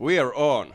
[0.00, 0.74] We're on.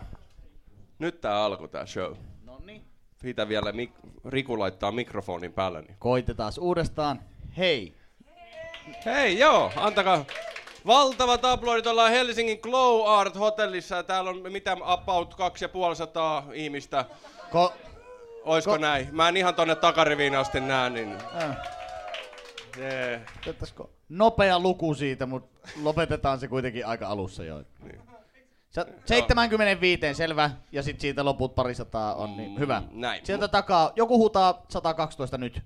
[0.99, 2.13] Nyt tää alku tää show.
[2.43, 2.81] Nonni.
[3.17, 5.81] Siitä vielä mik- Riku laittaa mikrofonin päälle.
[5.81, 5.95] Niin.
[5.99, 7.21] Koitetaan uudestaan.
[7.57, 7.95] Hei.
[9.05, 10.25] Hei joo, antakaa.
[10.85, 17.05] Valtavat aplodit, ollaan Helsingin Glow Art hotellissa ja täällä on mitä about 2500 ihmistä.
[17.51, 17.73] Ko-
[18.43, 19.07] Oisko Ko- näin?
[19.11, 21.17] Mä en ihan tonne takariviin asti näe, niin...
[21.43, 21.57] äh,
[22.77, 23.21] Yeah.
[23.41, 27.63] otettaisiko nopea luku siitä, mutta lopetetaan se kuitenkin aika alussa jo.
[27.83, 28.01] Niin.
[28.75, 30.51] Sä- 75, selvä.
[30.71, 32.83] Ja sitten siitä loput parisataa on niin hyvä.
[32.91, 33.25] näin.
[33.25, 35.61] Sieltä takaa, joku huutaa 112 nyt.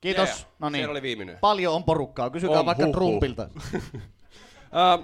[0.00, 0.28] Kiitos.
[0.28, 0.78] Yeah, No niin.
[0.80, 1.38] siellä oli viimeinen.
[1.40, 2.30] Paljon on porukkaa.
[2.30, 2.94] Kysykää On, vaikka huh.
[2.94, 3.48] Trumpilta.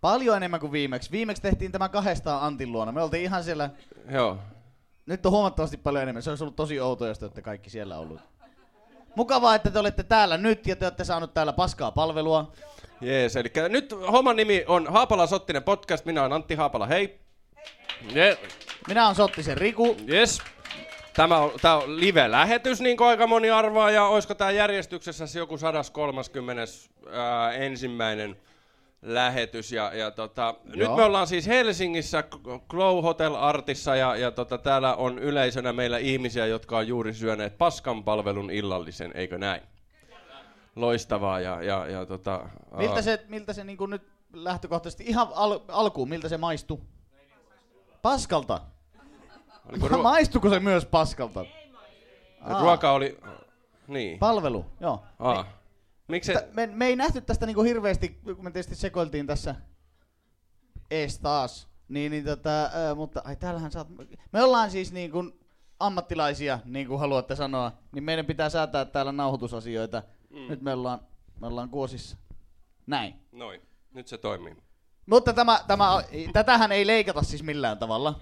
[0.00, 1.10] Paljon enemmän kuin viimeksi.
[1.10, 2.92] Viimeksi tehtiin tämä kahdestaan Antin luona.
[2.92, 3.70] Me oltiin ihan siellä...
[4.10, 4.38] joo.
[5.06, 6.22] Nyt on huomattavasti paljon enemmän.
[6.22, 8.20] Se olisi ollut tosi outoa, jos te olette kaikki siellä ollut.
[9.16, 12.52] Mukavaa, että te olette täällä nyt ja te olette saanut täällä paskaa palvelua.
[13.00, 16.04] Jees, eli nyt homman nimi on Haapala Sottinen podcast.
[16.04, 17.20] Minä olen Antti Haapala, hei.
[18.14, 18.38] Je,
[18.88, 19.96] Minä on Sottisen Riku.
[20.08, 20.42] yes.
[21.14, 25.38] Tämä on, tämä on live-lähetys, niin kuin aika moni arvaa, ja olisiko tämä järjestyksessä se
[25.38, 26.62] joku 130.
[27.12, 28.36] Ää, ensimmäinen
[29.02, 29.72] lähetys.
[29.72, 32.24] Ja, ja tota, nyt me ollaan siis Helsingissä
[32.68, 37.58] Glow Hotel Artissa, ja, ja tota, täällä on yleisönä meillä ihmisiä, jotka on juuri syöneet
[37.58, 39.62] paskan palvelun illallisen, eikö näin?
[40.80, 46.08] Loistavaa, ja, ja, ja tota, Miltä se, miltä se niin nyt lähtökohtaisesti ihan al- alkuun,
[46.08, 46.80] miltä se maistuu?
[48.02, 48.60] Paskalta.
[49.68, 51.44] oliko ruo- Maistuko se myös paskalta?
[52.40, 53.18] Aa, ruoka oli...
[53.88, 54.18] Niin.
[54.18, 55.02] Palvelu, joo.
[55.18, 55.46] Aa.
[56.08, 56.48] Miksi se...
[56.52, 59.54] Me, me ei nähty tästä niinku hirveästi, kun me tietysti sekoiltiin tässä
[60.90, 61.68] ees taas.
[61.88, 63.88] Niin, niin tota, ää, mutta ai täällähän saat...
[64.32, 65.40] Me ollaan siis niin kuin
[65.80, 70.02] ammattilaisia, niin kuin haluatte sanoa, niin meidän pitää säätää täällä nauhoitusasioita.
[70.30, 70.48] Mm.
[70.48, 71.00] Nyt me ollaan,
[71.40, 72.16] me ollaan kuosissa.
[72.86, 73.14] Näin.
[73.32, 73.60] Noin.
[73.94, 74.56] Nyt se toimii.
[75.06, 78.20] Mutta tämä, tämä, tätähän ei leikata siis millään tavalla.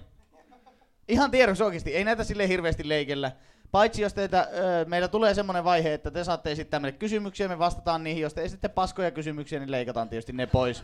[1.07, 3.31] Ihan tiedoksi oikeasti, ei näitä sille hirveästi leikellä.
[3.71, 7.59] Paitsi jos teitä, ö, meillä tulee semmoinen vaihe, että te saatte esittää meille kysymyksiä, me
[7.59, 8.21] vastataan niihin.
[8.21, 10.83] Jos te esitte paskoja kysymyksiä, niin leikataan tietysti ne pois.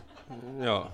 [0.58, 0.90] Joo.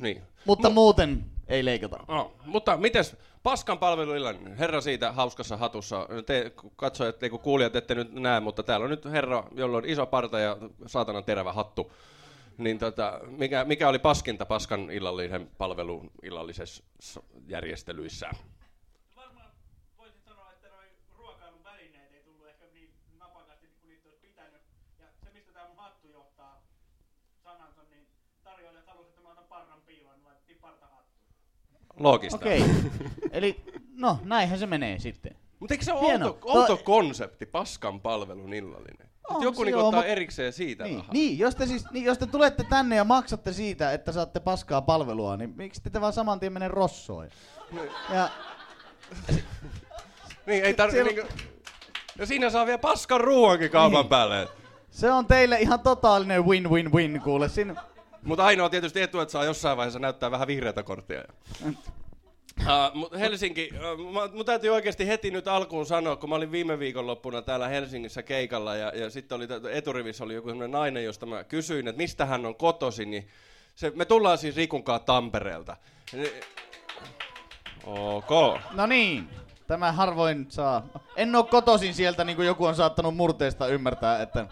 [0.00, 0.22] Niin.
[0.44, 2.04] Mutta muuten ei leikata.
[2.08, 8.12] No, mutta mites paskan palveluillan, herra siitä hauskassa hatussa, te katsojat, kun kuulijat ette nyt
[8.12, 10.56] näe, mutta täällä on nyt herra, jolla on iso parta ja
[10.86, 11.92] saatanan terävä hattu.
[12.58, 18.30] Niin tota, mikä, mikä oli paskinta paskan illallisen palvelun illallisessa järjestelyissä?
[19.16, 19.50] Varmaan
[19.98, 20.88] voisin sanoa, että noin
[21.18, 24.62] ruokailun välineet ei tullut ehkä niin napakasti kuin niitä olisi pitänyt.
[25.00, 26.62] Ja se, mistä tämä mun hattu johtaa
[27.44, 28.06] sanansa, niin
[28.44, 31.14] tarjoilijat halusivat, että mä otan parran piiloon, niin laitettiin partahattu.
[31.98, 32.36] Loogista.
[32.36, 32.64] Okei.
[33.32, 33.64] Eli,
[33.96, 35.36] no näinhän se menee sitten.
[35.60, 36.26] Mutta eikö se ole Hieno.
[36.26, 39.08] outo, outo To- konsepti, paskan palvelun illallinen?
[39.30, 41.12] On On joku se niinku joo, ottaa mut- erikseen siitä Niin, rahaa.
[41.12, 44.82] niin, jos te siis, niin, jos te tulette tänne ja maksatte siitä, että saatte paskaa
[44.82, 47.28] palvelua, niin miksi te vaan saman tien mene rossoon?
[48.14, 48.28] Ja
[50.46, 51.28] Niin, ei tarvi Siellä- niinku...
[52.18, 54.08] Ja siinä saa vielä paskan ruoankin kaupan Niin.
[54.08, 54.48] päälle.
[54.90, 57.48] se on teille ihan totaalinen win-win-win, kuule.
[57.48, 57.74] Siinä,
[58.24, 61.24] Mutta ainoa tietysti etu, että saa jossain vaiheessa näyttää vähän vihreätä korttia.
[62.60, 66.78] Uh, mut Helsinki, uh, mun täytyy oikeasti heti nyt alkuun sanoa, kun mä olin viime
[66.78, 71.44] viikonloppuna täällä Helsingissä keikalla ja, ja sitten oli eturivissä oli joku sellainen nainen, josta mä
[71.44, 73.28] kysyin, että mistä hän on kotosi, niin
[73.74, 75.76] se, me tullaan siis Rikunkaan Tampereelta.
[77.86, 78.60] Ok.
[78.74, 79.28] no niin,
[79.66, 80.86] tämä harvoin saa.
[81.16, 84.46] En oo kotoisin sieltä, niin kuin joku on saattanut murteesta ymmärtää, että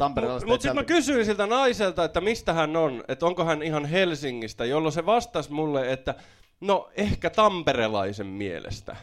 [0.00, 3.84] Tampereella Mutta sitten mä kysyin siltä naiselta, että mistä hän on, että onko hän ihan
[3.84, 6.14] Helsingistä, jolloin se vastasi mulle, että
[6.60, 8.96] no ehkä tamperelaisen mielestä.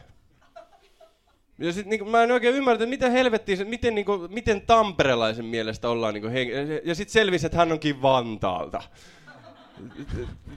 [1.60, 5.46] Ja sit niinku, mä en oikein ymmärrä, että miten helvettiä, se- miten, niinku, miten tamperelaisen
[5.46, 6.14] mielestä ollaan.
[6.14, 8.82] Niinku, hen- ja sitten selvisi, että hän onkin Vantaalta.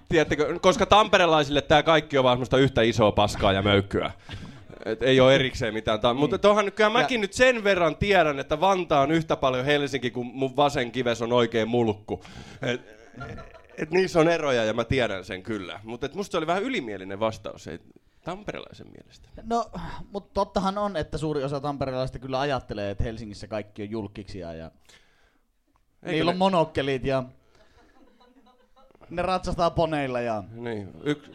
[0.08, 4.10] Tiedättekö, koska tamperelaisille tämä kaikki on vaan semmoista yhtä isoa paskaa ja möykkyä.
[4.84, 5.98] Et ei ole erikseen mitään.
[6.00, 9.64] Tam- Mutta tohan kyllä mäkin Ja- nyt sen verran tiedän, että Vantaa on yhtä paljon
[9.64, 12.20] Helsinki kuin mun vasen kives on oikein mulkku.
[12.62, 12.80] Et,
[13.78, 15.80] et niissä on eroja ja mä tiedän sen kyllä.
[15.84, 17.78] Mutta musta se oli vähän ylimielinen vastaus, ei
[18.24, 19.28] tamperelaisen mielestä.
[19.42, 19.70] No,
[20.12, 24.70] mutta tottahan on, että suuri osa tamperelaisista kyllä ajattelee, että Helsingissä kaikki on julkiksia ja
[26.02, 27.22] Eikö niillä on ne- monokkelit ja
[29.10, 31.30] ne ratsastaa poneilla ja Niin, yks,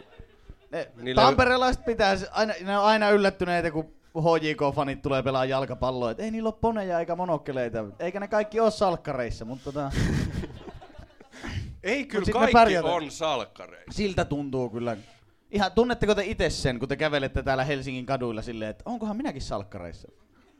[0.76, 6.24] ne, Niillä- tamperelaiset pitää, aina, ne on aina yllättyneitä, kun HJK-fanit tulee pelaa jalkapalloa, että
[6.24, 9.92] ei niillä ole poneja eikä monokkeleita, eikä ne kaikki ole salkkareissa, mutta tota,
[11.84, 13.92] ei kyllä me kaikki on salkkareissa.
[13.92, 14.98] siltä tuntuu kyllä.
[15.52, 19.42] Ihan, tunnetteko te itse sen, kun te kävelette täällä Helsingin kaduilla silleen, että onkohan minäkin
[19.42, 20.08] salkkareissa?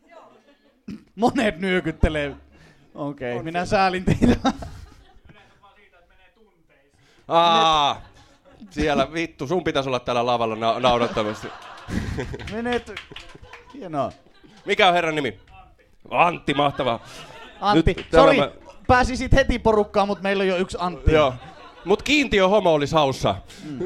[1.16, 2.36] Monet nyökyttelee.
[2.96, 4.26] Okei, okay, minä säälin teitä.
[4.26, 4.52] Yleensä
[5.62, 6.92] vaan siitä, että menee tunteisiin.
[7.28, 8.02] Aa,
[8.70, 11.48] siellä vittu, sun pitäisi olla täällä lavalla na- naurattamassa.
[12.52, 12.92] Menet...
[13.74, 14.12] Hienoa.
[14.66, 15.40] Mikä on herran nimi?
[16.12, 17.00] Antti, mahtavaa.
[17.62, 18.52] Antti, Nyt sori, mä-
[18.88, 21.12] pääsisit heti porukkaan, mutta meillä on jo yksi Antti.
[21.12, 21.34] Joo.
[21.86, 23.36] Mut kiintiö homo olisi haussa.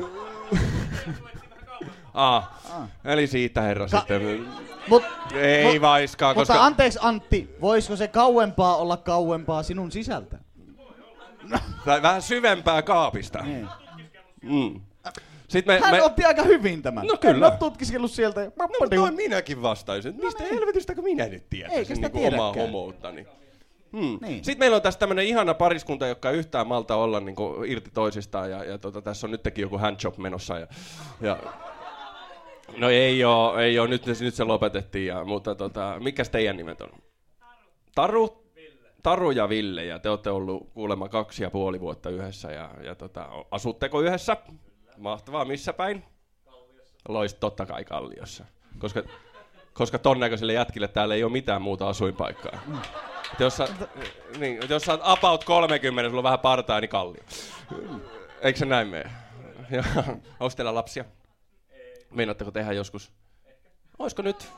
[2.14, 2.58] Aa,
[3.06, 4.48] eli siitä herra Ka- sitten.
[4.88, 5.04] Mut,
[5.34, 6.66] Ei mut- vaiskaan, Mutta koska...
[6.66, 10.38] anteeksi Antti, voisiko se kauempaa olla kauempaa sinun sisältä?
[11.86, 13.44] Tai vähän syvempää kaapista.
[13.44, 13.68] Niin.
[14.42, 14.82] Mm.
[15.48, 16.04] Sitten me, Hän me...
[16.04, 17.08] otti aika hyvin tämän.
[17.08, 17.48] No kyllä.
[17.48, 18.52] En ole tutkiskellut sieltä.
[18.60, 20.16] No, mutta noin minäkin vastaisin.
[20.24, 23.28] Mistä helvetistä kun minä nyt Eikä tietäisin niin omaa homouttani.
[23.92, 24.20] Hmm.
[24.22, 24.44] Niin.
[24.46, 27.36] Sitten meillä on tässä tämmönen ihana pariskunta, joka ei yhtään malta olla niin
[27.68, 28.52] irti toisistaan.
[28.52, 30.60] Ja, ja tota, tässä on nytkin joku handjob menossa.
[30.60, 30.68] Ja,
[31.22, 31.38] ja...
[32.78, 33.88] No ei oo, ei oo.
[33.88, 35.08] Nyt, nyt se lopetettiin.
[35.08, 36.90] Ja, mutta tota, mikäs teidän nimet on?
[36.90, 37.02] Taru?
[37.96, 38.49] Taru
[39.36, 43.30] ja Ville, ja te olette ollut kuulemma kaksi ja puoli vuotta yhdessä, ja, ja tota,
[43.52, 44.38] asutteko yhdessä?
[44.98, 46.04] Mahtavaa, missä päin?
[47.08, 48.46] Loist totta kai Kalliossa,
[48.80, 49.04] koska,
[49.74, 52.60] koska ton näköisille jätkille täällä ei ole mitään muuta asuinpaikkaa.
[53.34, 53.68] Et jos, sä,
[54.38, 57.24] niin, et jos sä oot about 30, sulla on vähän partaa, niin Kallio.
[58.42, 59.12] Eikö se näin mene?
[59.72, 59.84] Ja,
[60.40, 61.06] Onko teillä lapsia?
[62.12, 63.12] Meinaatteko tehdä joskus?
[64.00, 64.52] Oisko nyt?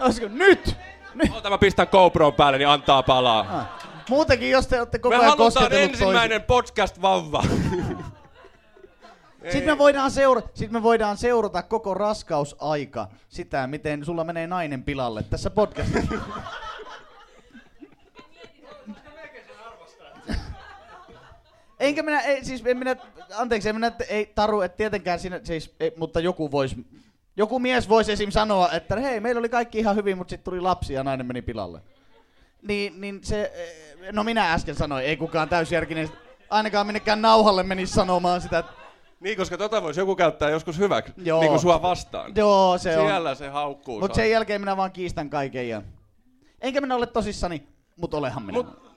[0.00, 0.76] Olisiko nyt?
[1.14, 1.32] nyt?
[1.34, 3.40] Ota mä pistän GoPron päälle, niin antaa palaa.
[3.40, 3.87] Ah.
[4.08, 7.44] Muutenkin, jos te olette koko Me ajan halutaan kosketellut ensimmäinen podcast-vauva.
[9.52, 14.82] Sitten me, voidaan seura- sit me voidaan seurata koko raskausaika sitä, miten sulla menee nainen
[14.82, 16.14] pilalle tässä podcastissa.
[21.80, 22.96] Enkä minä, ei, siis en minä,
[23.34, 26.86] anteeksi, en minä, ei Taru, et tietenkään siinä, siis, ei, mutta joku voisi,
[27.36, 28.30] joku mies voisi esim.
[28.30, 31.42] sanoa, että hei, meillä oli kaikki ihan hyvin, mutta sitten tuli lapsi ja nainen meni
[31.42, 31.80] pilalle.
[32.62, 33.52] Niin, niin se,
[34.12, 36.08] no minä äsken sanoin, ei kukaan täysjärkinen,
[36.50, 38.72] ainakaan minnekään nauhalle menisi sanomaan sitä, että
[39.20, 41.40] niin, koska tota voisi joku käyttää joskus hyväksi, Joo.
[41.40, 42.32] niin kuin sua vastaan.
[42.34, 43.06] joo, se on.
[43.06, 44.00] Siellä se haukkuu.
[44.00, 45.82] Mutta sen jälkeen minä vaan kiistän kaiken ja...
[46.60, 47.62] Enkä minä ole tosissani,
[47.96, 48.52] mutta olehan minä.
[48.52, 48.87] Mut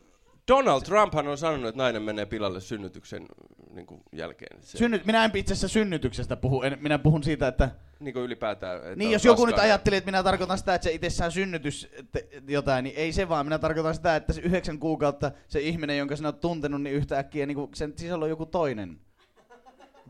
[0.47, 3.25] Donald Trumphan on sanonut, että nainen menee pilalle synnytyksen
[3.73, 4.63] niin kuin jälkeen.
[4.63, 7.69] Se, Synnyt, minä en itse asiassa synnytyksestä puhu, en, minä puhun siitä, että...
[7.99, 8.77] niin kuin ylipäätään.
[8.77, 12.27] Että Niin, jos joku nyt ajatteli, että minä tarkoitan sitä, että se itsessään synnytys te,
[12.47, 13.45] jotain, niin ei se vaan.
[13.45, 17.45] Minä tarkoitan sitä, että se yhdeksän kuukautta se ihminen, jonka sinä olet tuntenut, niin yhtäkkiä
[17.45, 18.99] niin sen sisällä on joku toinen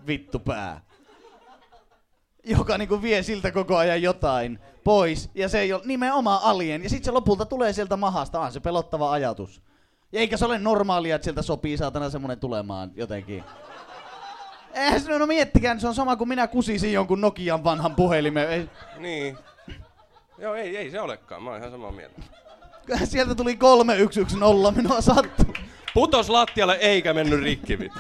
[0.08, 0.82] vittupää.
[2.44, 5.30] Joka niinku vie siltä koko ajan jotain pois.
[5.36, 6.84] Ja se ei ole nimenomaan alien.
[6.84, 8.40] Ja sitten se lopulta tulee sieltä mahasta.
[8.40, 9.62] On se pelottava ajatus.
[10.12, 13.44] Ja eikä se ole normaalia, että sieltä sopii saatana semmonen tulemaan jotenkin.
[14.74, 18.50] Eihän se, no miettikää, se on sama kuin minä kusisin jonkun Nokian vanhan puhelimen.
[18.50, 18.70] Ei,
[19.00, 19.38] Niin.
[20.38, 21.44] Joo, ei, ei se olekaan.
[21.44, 22.22] Mä oon ihan samaa mieltä.
[23.04, 25.54] sieltä tuli 3110, minua sattuu.
[25.94, 27.80] Putos lattialle eikä mennyt rikki.
[27.80, 28.00] vittu.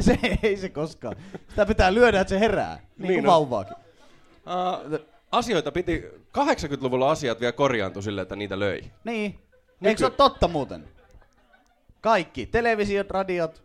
[0.00, 1.16] Se ei se koskaan.
[1.48, 2.74] Sitä pitää lyödä, että se herää.
[2.76, 3.32] Niin, Niin kuin on.
[3.32, 3.76] vauvaakin.
[4.46, 4.98] Uh,
[5.32, 6.04] asioita piti,
[6.38, 8.84] 80-luvulla asiat vielä korjaantui silleen, että niitä löi.
[9.04, 9.38] Niin.
[9.82, 10.88] Eikö se ole totta muuten?
[12.08, 12.46] Kaikki.
[12.46, 13.62] Televisiot, radiot,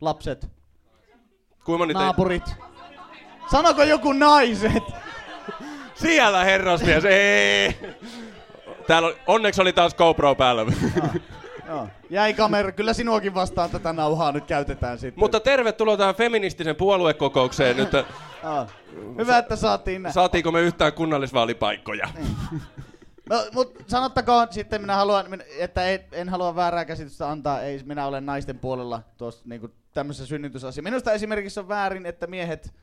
[0.00, 0.48] lapset,
[1.64, 2.42] Kuinka teit- naapurit.
[3.50, 4.82] Sanoko joku naiset?
[6.02, 7.76] Siellä herrasmies, ei!
[8.86, 10.66] Täällä oli, onneksi oli taas GoPro päällä.
[11.68, 11.88] Joo.
[12.10, 12.72] Jäi kamera.
[12.72, 15.20] Kyllä sinuakin vastaan tätä nauhaa nyt käytetään sitten.
[15.20, 17.92] Mutta tervetuloa tähän feministisen puoluekokoukseen nyt.
[17.92, 18.66] Joo.
[19.18, 22.08] Hyvä, että saatiin Saatiinko me yhtään kunnallisvaalipaikkoja?
[22.18, 22.58] No,
[23.52, 25.26] mut sanottakoon sitten, minä haluan,
[25.58, 30.26] että ei, en halua väärää käsitystä antaa, ei minä olen naisten puolella tuossa niinku tämmöisessä
[30.26, 30.82] synnytysasiassa.
[30.82, 32.74] Minusta esimerkiksi on väärin, että miehet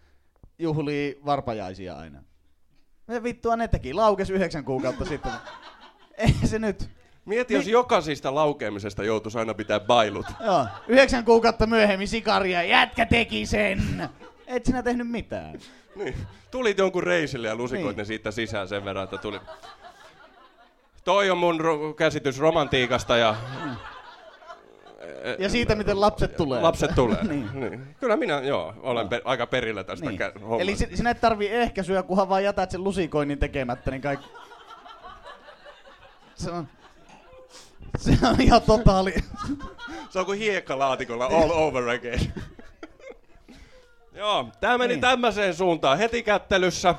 [0.60, 2.24] juhlii varpajaisia aina.
[3.08, 3.94] Mitä vittua ne teki?
[3.94, 5.32] Laukes yhdeksän kuukautta sitten.
[6.18, 6.90] Ei se nyt.
[7.26, 10.26] Mieti, jos jokaisista laukeamisesta joutuisi aina pitää bailut.
[10.46, 10.66] Joo.
[10.88, 14.10] Yhdeksän kuukautta myöhemmin sikaria, jätkä teki sen.
[14.48, 15.60] Et sinä tehnyt mitään.
[15.96, 16.16] Niin.
[16.52, 17.98] Tulit jonkun reisille ja lusikoit Niin.
[17.98, 19.40] ne siitä sisään sen verran, että tuli...
[21.08, 23.36] Toi on mun ro- käsitys romantiikasta ja
[25.40, 26.62] Ja siitä, miten lapset tulee.
[26.62, 27.24] lapset tulee.
[27.28, 27.50] niin.
[27.54, 27.96] niin.
[28.00, 30.20] Kyllä minä, joo, olen per, aika perillä tästä Niin.
[30.22, 30.62] kä- hommasta.
[30.64, 34.28] Eli si- sinä et tarvii ehkäisyä, kunhan vaan jätät sen lusikoinnin tekemättä, niin kaikki...
[36.36, 36.68] Se on...
[37.98, 39.14] Se on ihan totaali...
[40.10, 42.34] Se on kuin hiekkalaatikolla all over again.
[44.16, 45.02] Joo, tää meni Niin.
[45.02, 46.96] tämmöiseen suuntaan heti kättelyssä.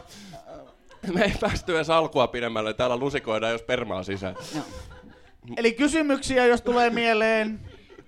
[1.15, 4.37] Me ei päästy edes alkua pidemmälle, täällä lusikoidaan jos permaa sisään.
[5.57, 7.61] Eli kysymyksiä, jos tulee mieleen,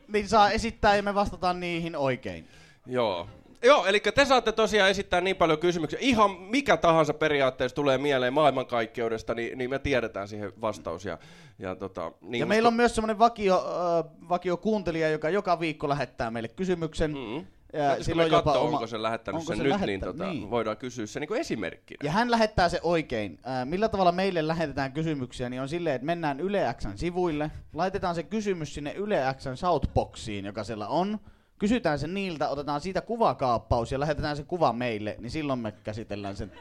[0.09, 2.49] niin saa esittää ja me vastataan niihin oikein.
[2.87, 3.29] Joo.
[3.63, 5.99] Joo, eli te saatte tosiaan esittää niin paljon kysymyksiä.
[6.03, 11.05] Ihan mikä tahansa periaatteessa tulee mieleen maailmankaikkeudesta, niin, niin me tiedetään siihen vastaus.
[11.05, 11.19] Ja,
[11.59, 15.89] ja, tota, niin Ja meillä on myös semmoinen vakio, äh, vakio kuuntelija, joka joka viikko
[15.89, 17.11] lähettää meille kysymyksen.
[17.11, 17.47] Mm.
[17.73, 18.77] Ja jopa katsoa, oma...
[18.77, 20.51] onko se lähettänyt onko sen se nyt, lähettä- niin, tota, niin.
[20.51, 21.99] voidaan kysyä se niin esimerkkinä.
[22.05, 23.39] Ja hän lähettää se oikein.
[23.45, 28.15] Ää, millä tavalla meille lähetetään kysymyksiä, niin on silleen, että mennään Yle Xn sivuille, laitetaan
[28.15, 31.19] se kysymys sinne Yle Xn shoutboxiin, joka siellä on,
[31.59, 36.37] kysytään se niiltä, otetaan siitä kuvakaappaus ja lähetetään se kuva meille, niin silloin me käsitellään
[36.37, 36.53] sen.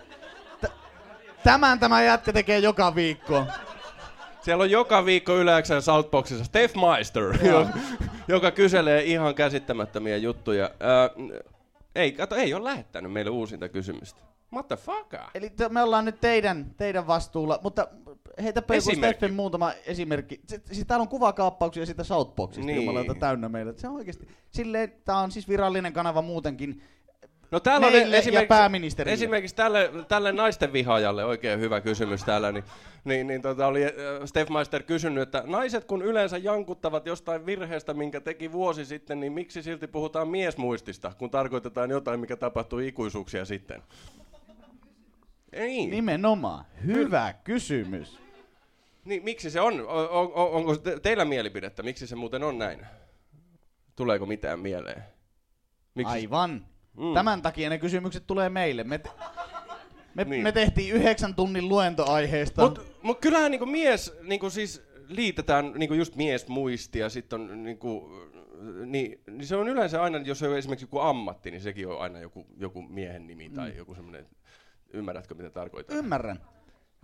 [0.61, 0.71] T-
[1.43, 3.45] Tämän tämä jätkä tekee joka viikko.
[4.49, 7.37] Siellä on joka viikko Yleäksän Southboxissa Steph Meister,
[8.27, 10.69] joka kyselee ihan käsittämättömiä juttuja.
[10.79, 11.09] Ää,
[11.95, 14.19] ei, kato, ei ole lähettänyt meille uusinta kysymystä.
[14.53, 15.13] What the fuck?
[15.33, 17.87] Eli te, me ollaan nyt teidän, teidän vastuulla, mutta
[18.43, 19.15] heitäpä joku Esimerkki.
[19.17, 20.41] Steffen muutama esimerkki.
[20.47, 22.75] Si- Siis täällä on kuvakaappauksia siitä Shoutboxista Niin.
[22.75, 23.73] jumalauta täynnä meillä.
[23.75, 26.81] Se on oikeesti, silleen, tää on siis virallinen kanava muutenkin.
[27.51, 32.63] No täällä on Meille esimerkiksi, esimerkiksi tälle, tälle naisten vihaajalle oikein hyvä kysymys täällä, niin,
[33.03, 33.91] niin, niin tota oli äh,
[34.25, 39.33] Steph Meister kysynyt, että naiset kun yleensä jankuttavat jostain virheestä, minkä teki vuosi sitten, niin
[39.33, 43.83] miksi silti puhutaan miesmuistista, kun tarkoitetaan jotain, mikä tapahtui ikuisuuksia sitten?
[45.53, 45.87] Ei.
[45.87, 46.65] Nimenomaan.
[46.85, 48.19] Hyvä kysymys.
[49.05, 49.87] Niin, miksi se on?
[49.87, 51.83] On, on onko te, teillä mielipidettä?
[51.83, 52.85] Miksi se muuten on näin?
[53.95, 55.03] Tuleeko mitään mieleen?
[55.95, 56.13] Miksi?
[56.13, 56.65] Aivan.
[56.97, 57.03] Mm.
[57.05, 57.13] Mm.
[57.13, 58.83] Tämän takia ne kysymykset tulee meille.
[58.83, 59.09] Me, te-
[60.15, 60.29] me, Niin.
[60.29, 60.43] niin.
[60.43, 62.61] me tehtiin yhdeksän tunnin luento aiheesta.
[62.61, 68.09] Mutta mut kyllähän niinku mies, niinku siis liitetään niinku just miesmuisti ja sitten on niinku,
[68.85, 72.19] niin, niin, se on yleensä aina, jos on esimerkiksi joku ammatti, niin sekin on aina
[72.19, 74.27] joku, joku miehen nimi tai joku semmoinen,
[74.93, 75.97] ymmärrätkö mitä tarkoitan?
[75.97, 76.39] Ymmärrän.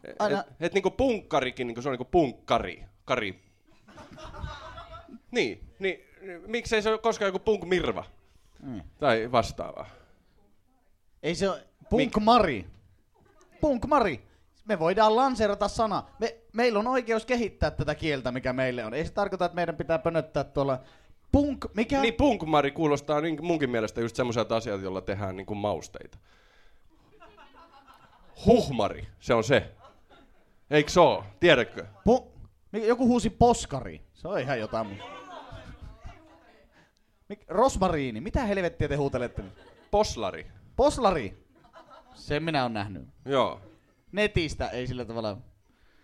[0.04, 3.44] Et, aina- et, et niinku punkkarikin, niinku se on niinku punkkari, kari.
[5.32, 6.00] niin, niin,
[6.48, 8.04] miksei se ole koskaan joku punkmirva
[8.62, 8.82] Mm.
[9.00, 9.90] tai vastaavaa?
[11.24, 11.68] Ei se ole...
[11.90, 12.66] Punk Mari.
[13.62, 14.28] Punk Mari.
[14.66, 16.04] Me voidaan lanseerata sana.
[16.20, 18.94] Me, meillä on oikeus kehittää tätä kieltä, mikä meille on.
[18.94, 20.80] Ei se tarkoita, että meidän pitää pönöttää tuolla...
[21.32, 22.02] Punk, mikä?
[22.02, 26.18] Niin punkmari kuulostaa niin munkin mielestä just semmoiselta asialta, jolla tehdään niin kuin mausteita.
[28.46, 29.72] Huhmari, se on se.
[30.70, 31.24] Eikö se oo?
[31.40, 31.86] Tiedätkö?
[32.10, 32.28] Pu-
[32.74, 34.02] joku huusi poskari.
[34.14, 35.25] Se on ihan jotain muuta.
[37.34, 38.22] Mik- Rosmariini.
[38.22, 39.54] Mitä helvettiä te huutelette nyt?
[39.92, 40.48] Poslari.
[40.76, 41.46] Poslari.
[42.14, 43.08] Sen minä olen nähnyt.
[43.26, 43.62] Joo.
[44.12, 45.38] Netistä ei sillä tavalla.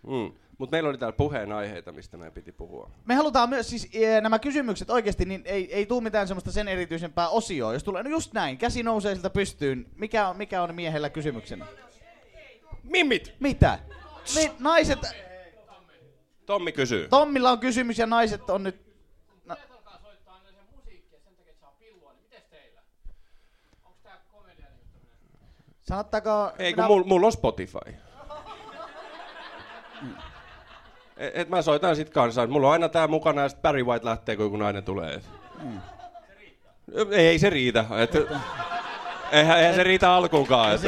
[0.06, 0.32] Mm.
[0.58, 2.90] Mutta meillä oli täällä puheenaiheita, mistä meidän piti puhua.
[3.04, 6.68] Me halutaan myös siis ee, nämä kysymykset oikeasti, niin ei, ei tule mitään semmoista sen
[6.68, 7.72] erityisempää osioa.
[7.72, 9.86] Jos tulee, no just näin, käsi nousee siltä pystyyn.
[9.96, 11.66] Mikä on, mikä on miehellä kysymyksenä?
[12.82, 13.34] Mimmit!
[13.40, 13.78] Mitä?
[14.34, 14.98] Me, naiset,
[16.46, 17.08] Tommi kysyy.
[17.08, 18.76] Tommilla on kysymys ja naiset on nyt...
[19.44, 22.80] No, Miehet alkaa soittaa aina sen musiikkia sen takia, että saa pillua, niin mites teillä?
[23.84, 24.98] Onks tää komedian juttu?
[25.82, 26.52] Sanottaako...
[26.58, 27.94] Ei, kun mulla mul on Spotify.
[31.16, 32.46] Et, et mä soitan sit kanssa.
[32.46, 35.20] Mulla on aina tää mukana ja sit Barry White lähtee, kun joku nainen tulee.
[35.62, 35.80] Mm.
[37.10, 37.84] Ei se riitä.
[38.02, 38.14] Et,
[39.32, 40.74] eihän, eihän se riitä alkuunkaan.
[40.74, 40.80] Et,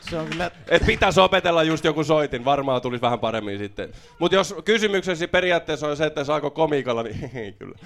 [0.00, 0.50] Se on kyllä...
[0.68, 2.44] et pitäisi opetella just joku soitin.
[2.44, 3.92] Varmaan tulisi vähän paremmin sitten.
[4.18, 7.78] Mutta jos kysymyksesi periaatteessa on se, että saako komikalla, niin ei kyllä.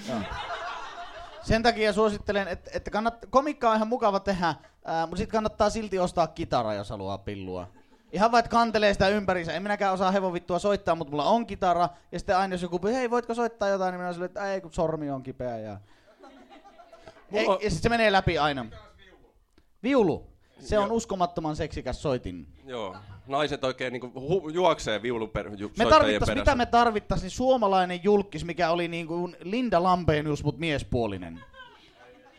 [1.43, 5.71] Sen takia suosittelen, että, että kannat, komikka on ihan mukava tehdä, ää, mutta sitten kannattaa
[5.71, 7.69] silti ostaa kitara, jos haluaa pillua.
[8.13, 9.53] Ihan vaan, että kantelee sitä ympärinsä.
[9.53, 11.89] En minäkään osaa hevovittua soittaa, mutta mulla on kitara.
[12.13, 14.61] Ja sitten aina jos joku, hei voitko soittaa jotain, niin minä olen silleen, että ei
[14.61, 15.59] kun sormi on kipeä.
[15.59, 15.81] Ja,
[17.33, 18.67] ei, ja sitten se menee läpi aina.
[19.83, 20.32] Viulu.
[20.69, 22.47] Se on uskomattoman seksikäs soitin.
[22.66, 22.97] Joo.
[23.26, 26.35] Naiset oikein niinku hu- juoksee viulun per, ju, Me tarvittais, perässä.
[26.35, 31.40] mitä me tarvittais, niin suomalainen julkis, mikä oli niin kuin Linda Lampenius, mut miespuolinen.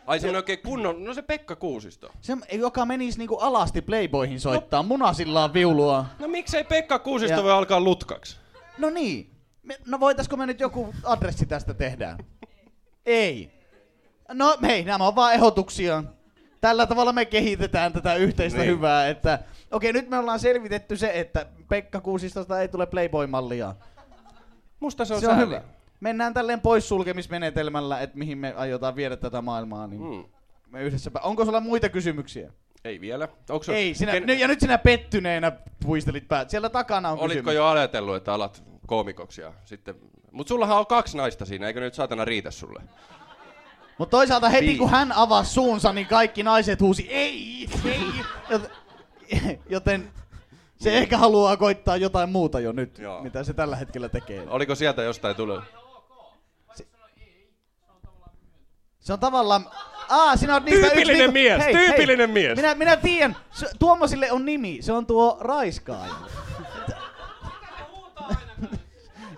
[0.07, 2.11] Ai semmonen oikein kunnon, no se Pekka Kuusisto.
[2.21, 6.05] Se, joka menisi niinku alasti Playboyhin soittaa munasillaan viulua.
[6.19, 8.37] No miksei Pekka Kuusisto Ja- voi alkaa lutkaksi?
[8.77, 9.29] No niin.
[9.63, 12.17] Me, no voitaisko me nyt joku adressi tästä tehdä?
[13.05, 13.51] Ei.
[14.33, 16.03] No hei, nämä on vaan ehdotuksia.
[16.63, 18.69] Tällä tavalla me kehitetään tätä yhteistä Niin.
[18.71, 19.39] hyvää, että
[19.71, 23.75] okei nyt me ollaan selvitetty se, että Pekka Kuusistosta ei tule Playboy-mallia.
[24.79, 25.61] Musta se on, Se on hyvä.
[25.99, 30.23] Mennään tälleen poissulkemismenetelmällä, että mihin me aiotaan viedä tätä maailmaa, niin Mm.
[30.71, 31.09] me yhdessä...
[31.17, 32.51] pä- Onko sulla muita kysymyksiä?
[32.85, 33.27] Ei vielä.
[33.49, 34.39] Onko Ei, sinä, Ken...
[34.39, 35.51] ja nyt sinä pettyneenä
[35.85, 36.49] puistelit päät.
[36.49, 37.55] Siellä takana on Olitko kysymys.
[37.55, 39.95] jo ajatellut, että alat koomikoksi ja sitten...
[40.31, 42.81] Mut sullahan on kaksi naista siinä, eikö nyt saatana riitä sulle?
[43.97, 44.77] Mutta toisaalta heti Niin.
[44.77, 48.01] kun hän avasi suunsa, niin kaikki naiset huusi ei, ei.
[48.49, 48.69] Joten,
[49.69, 50.11] joten
[50.75, 53.23] se ehkä haluaa koittaa jotain muuta jo nyt, Joo.
[53.23, 54.43] Mitä se tällä hetkellä tekee.
[54.49, 55.63] Oliko sieltä jostain tullut?
[58.99, 59.65] Se on tavallaan...
[60.09, 62.55] Aa, sinä oot niistä Tyypillinen yksi mies, tyypillinen mies.
[62.55, 63.35] Minä, minä tiedän,
[63.79, 66.13] Tuomasille on nimi, se on tuo raiskaaja.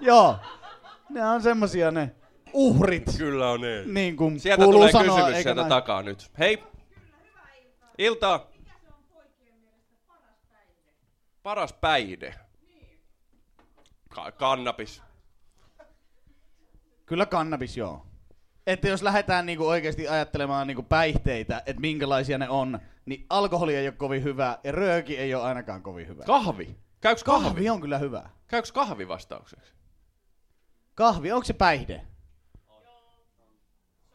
[0.01, 0.35] Joo,
[1.09, 2.11] ne on semmosia ne.
[2.55, 3.93] Uhrit, Kyllä on niin.
[3.93, 5.15] niin kuin Sieltä kuuluu tulee sanoa.
[5.17, 5.69] kysymys sieltä näin.
[5.69, 6.31] takaa nyt.
[6.39, 6.63] Hei.
[7.97, 8.47] Iltaa.
[11.43, 12.35] Paras päihde.
[14.09, 15.01] Ka- kannabis.
[17.05, 18.05] Kyllä kannabis, joo.
[18.67, 23.87] Että jos lähdetään niinku oikeasti ajattelemaan niinku päihteitä, että minkälaisia ne on, niin alkoholi ei
[23.87, 26.23] ole kovin hyvä ja rööki ei ole ainakaan kovin hyvä.
[26.23, 26.75] Kahvi.
[27.01, 27.43] Käyks kahvi?
[27.47, 28.29] Kahvi on kyllä hyvä.
[28.47, 29.73] Käyks kahvi vastaukseksi?
[30.95, 32.01] Kahvi, onko se päihde?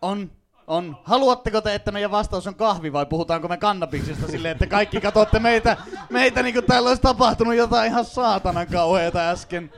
[0.03, 0.31] On.
[0.67, 0.97] On.
[1.05, 5.39] Haluatteko te, että meidän vastaus on kahvi vai puhutaanko me kannabiksesta silleen, että kaikki katsotte
[5.39, 5.77] meitä,
[6.11, 9.73] meitä niin kuin täällä olisi tapahtunut jotain ihan saatanan kauheata äsken.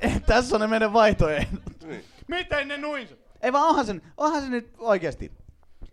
[0.00, 1.60] Eh, tässä on ne meidän vaihtoehdot.
[1.84, 2.04] Niin.
[2.28, 3.08] Miten ne noin?
[3.42, 5.32] Ei vaan onhan se, onhan se nyt oikeasti.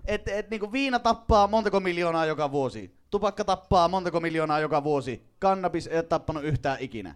[0.06, 2.98] Et, et niinku viina tappaa montako miljoonaa joka vuosi.
[3.12, 5.24] Tupakka tappaa montako miljoonaa joka vuosi.
[5.40, 7.16] Kannabis ei ole tappanut yhtään ikinä.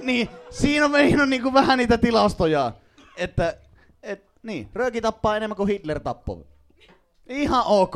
[0.00, 2.72] Niin, siinä on, siinä on niinku vähän niitä tilastoja.
[3.16, 3.67] Että, et,
[4.42, 6.44] niin, rööki tappaa enemmän kuin Hitler tappoi.
[7.26, 7.94] Ihan ok.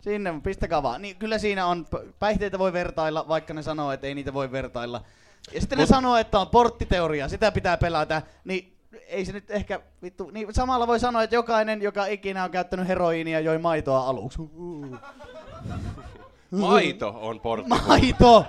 [0.00, 1.02] Sinne, pistäkää vaan.
[1.02, 1.86] Niin, kyllä siinä on,
[2.18, 5.02] päihteitä voi vertailla, vaikka ne sanoo, että ei niitä voi vertailla.
[5.52, 8.22] Ja sitten ne Mut- sanoo, että on porttiteoria, sitä pitää pelätä.
[8.44, 12.50] Niin ei se nyt ehkä, vittu, niin samalla voi sanoa, että jokainen, joka ikinä on
[12.50, 14.38] käyttänyt heroiinia, joi maitoa aluksi.
[16.50, 17.68] Maito on portti.
[17.68, 18.44] Maito!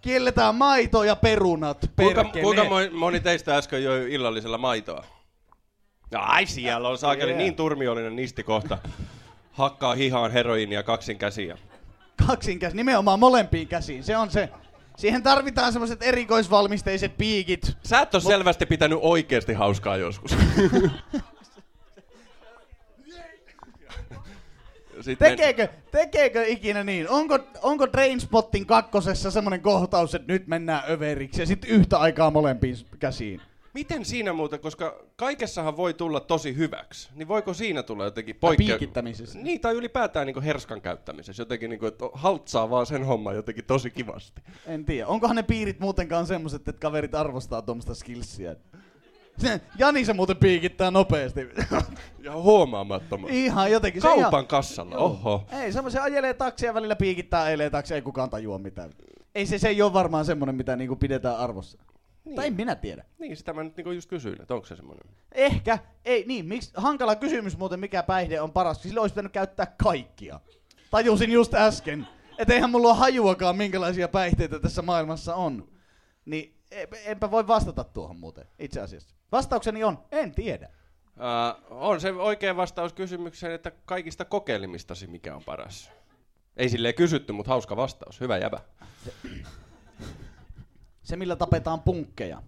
[0.00, 2.42] Kielletään maito ja perunat, Kuinka, perkele.
[2.42, 5.04] kuinka moni- moni teistä äsken joi illallisella maitoa?
[6.20, 7.42] Ai siellä on saakeli Yeah.
[7.42, 8.78] niin turmiollinen nisti kohta.
[9.52, 11.58] Hakkaa hihaan heroiinia kaksin käsiä.
[12.28, 14.48] Kaksin käsi, nimenomaan molempiin käsiin, se on se.
[14.96, 17.76] Siihen tarvitaan semmoiset erikoisvalmisteiset piikit.
[17.84, 20.36] Sä et ole selvästi pitänyt oikeasti hauskaa joskus.
[25.00, 27.08] Sitten Tekeekö, tekeekö ikinä niin?
[27.08, 32.76] Onko, onko Trainspottin kakkosessa semmoinen kohtaus, että nyt mennään överiksi ja sitten yhtä aikaa molempiin
[32.98, 33.40] käsiin?
[33.74, 38.66] Miten siinä muuten, koska kaikessahan voi tulla tosi hyväksi, niin voiko siinä tulla jotenkin poikkea...
[38.66, 39.38] piikittämisessä.
[39.38, 43.64] Niin, tai ylipäätään niin herskan käyttämisessä, jotenkin niin kuin, että haltsaa vaan sen homman jotenkin
[43.64, 44.42] tosi kivasti.
[44.66, 45.06] En tiedä.
[45.06, 48.56] Onkohan ne piirit muutenkaan semmoset, että kaverit arvostaa tuommoista skillsiä?
[49.78, 51.40] Jani se muuten piikittää nopeasti.
[52.22, 53.44] Ja huomaamattomasti.
[53.44, 54.02] ihan jotenkin.
[54.02, 55.46] Se Kaupan ihan, kassalla, oho.
[55.62, 58.90] Ei, semmoisen ajelee taksia välillä piikittää, ajelee taksia, ei kukaan tajua mitään.
[59.34, 61.78] Ei se, se ei ole varmaan semmonen, mitä niinku pidetään arvossa.
[62.24, 62.36] Niin.
[62.36, 63.04] Tai en minä tiedä.
[63.18, 65.04] Niin, sitä mä nyt niinku just kysyin, että onko se semmoinen.
[65.32, 65.78] Ehkä.
[66.04, 68.82] Ei, niin, miksi, hankala kysymys muuten, mikä päihde on paras.
[68.82, 70.40] Sillä olisi pitänyt käyttää kaikkia.
[70.90, 72.06] Tajusin just äsken.
[72.38, 75.68] Että eihän mulla ole hajuakaan, minkälaisia päihteitä tässä maailmassa on.
[76.24, 79.14] Niin e- enpä voi vastata tuohon muuten, itse asiassa.
[79.32, 80.68] Vastaukseni on, en tiedä.
[81.16, 85.90] Uh, on se oikea vastaus kysymykseen, että kaikista kokeilemistasi mikä on paras.
[86.56, 88.20] Ei silleen kysytty, mutta hauska vastaus.
[88.20, 88.60] Hyvä jäbä.
[91.12, 92.42] Se, millä tapetaan punkkeja,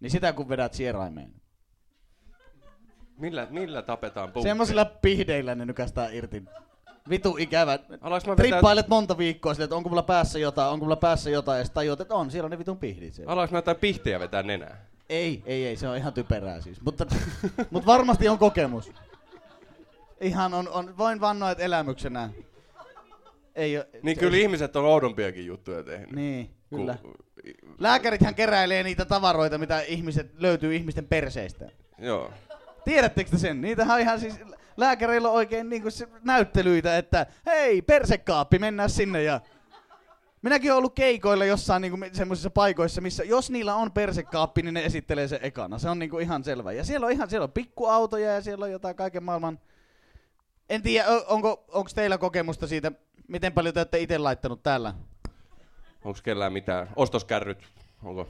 [0.00, 1.32] niin sitä kun vedät sieraimeen.
[3.18, 4.50] Millä, millä tapetaan punkkeja?
[4.50, 6.42] Semmoisilla pihdeillä ne nykästään irti.
[7.10, 7.78] Vitu ikävä.
[7.88, 11.58] Mä vetää, Trippailet monta viikkoa silleen, että onko mulla päässä jotain, onko mulla päässä jotain,
[11.58, 13.14] ja sitten tajuat, että on, siellä on ne vitun pihdit.
[13.14, 13.34] siellä.
[13.34, 14.86] mä jotain pihtiä vetää nenää?
[15.08, 16.80] Ei, ei, ei, se on ihan typerää siis.
[16.80, 17.06] Mutta,
[17.70, 18.92] mutta varmasti on kokemus.
[20.20, 22.30] Ihan on, on voin vannoa, että elämyksenä.
[23.54, 26.12] Ei Niin se- kyllä ihmiset on oudompiakin juttuja tehnyt.
[26.12, 26.98] Niin, kyllä.
[27.02, 27.12] Ku,
[27.78, 31.70] Lääkärithän keräilee niitä tavaroita, mitä ihmiset löytyy ihmisten perseistä.
[31.98, 32.32] joo.
[32.84, 33.60] Tiedättekö te sen?
[33.60, 34.34] Niitähän on ihan siis,
[34.76, 39.40] lääkäreillä on oikein niinku se näyttelyitä, että hei, persekaappi, mennään sinne ja...
[40.42, 44.84] Minäkin olen ollut keikoilla jossain niinku semmoisissa paikoissa, missä jos niillä on persekaappi, niin ne
[44.84, 45.78] esittelee sen ekana.
[45.78, 46.72] Se on niinku ihan selvä.
[46.72, 49.58] Ja siellä on ihan siellä on pikkuautoja ja siellä on jotain kaiken maailman...
[50.68, 52.92] En tiedä, onko onko teillä kokemusta siitä,
[53.28, 54.94] miten paljon te olette itse laittanut täällä?
[56.04, 56.88] Onko kellään mitään?
[56.96, 57.58] Ostoskärryt?
[58.02, 58.28] Onko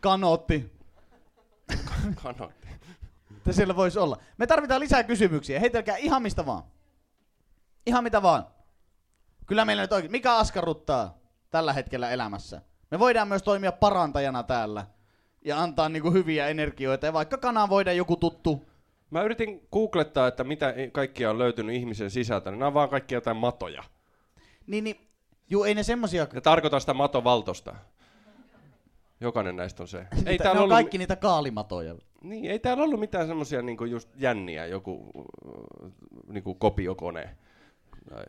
[0.00, 0.72] Kanootti.
[2.22, 2.68] kanotti?
[3.36, 4.18] Että siellä voisi olla.
[4.38, 5.60] Me tarvitaan lisää kysymyksiä.
[5.60, 6.62] Heitelkää ihan mistä vaan.
[7.86, 8.46] Ihan mitä vaan.
[9.46, 10.12] Kyllä meillä nyt oikein.
[10.12, 11.18] Mikä askarruttaa
[11.50, 12.62] tällä hetkellä elämässä?
[12.90, 14.86] Me voidaan myös toimia parantajana täällä.
[15.44, 17.06] Ja antaa niinku hyviä energioita.
[17.06, 18.68] Ja vaikka kanavoida joku tuttu.
[19.10, 22.50] Mä yritin googlettaa, että mitä kaikkia on löytynyt ihmisen sisältä.
[22.50, 23.84] niin Nämä on vaan kaikki jotain matoja.
[24.66, 25.11] Niin, niin
[25.52, 26.26] juu, ei ne semmosia...
[26.34, 27.74] Ja tarkoitan sitä matovaltosta.
[29.20, 30.06] Jokainen näistä on se.
[30.26, 31.94] Ei ne on ollut, kaikki niitä kaalimatoja.
[32.22, 35.10] niin, ei täällä ollut mitään semmosia niinku just jänniä, joku
[36.28, 37.36] niinku kopiokone
[38.10, 38.24] tai,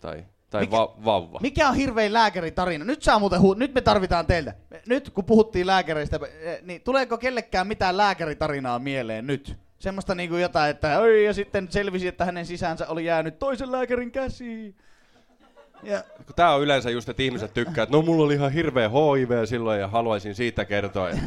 [0.00, 1.38] tai, tai Mikä- va, vauva.
[1.42, 2.84] Mikä on hirvein lääkäritarina?
[2.84, 4.54] Nyt saa muuten hu- nyt me tarvitaan teiltä.
[4.86, 9.56] Nyt kun puhuttiin lääkäreistä, eh, niin tuleeko kellekään mitään lääkäritarinaa mieleen nyt?
[9.78, 14.10] Semmoista niinku jotain, että oi, ja sitten selvisi, että hänen sisäänsä oli jäänyt toisen lääkärin
[14.10, 14.76] käsiin.
[15.82, 18.88] Ja, Kun Tää on yleensä just, että ihmiset tykkää, että no mulla oli ihan hirveä
[18.88, 21.08] HIV silloin ja haluaisin siitä kertoa.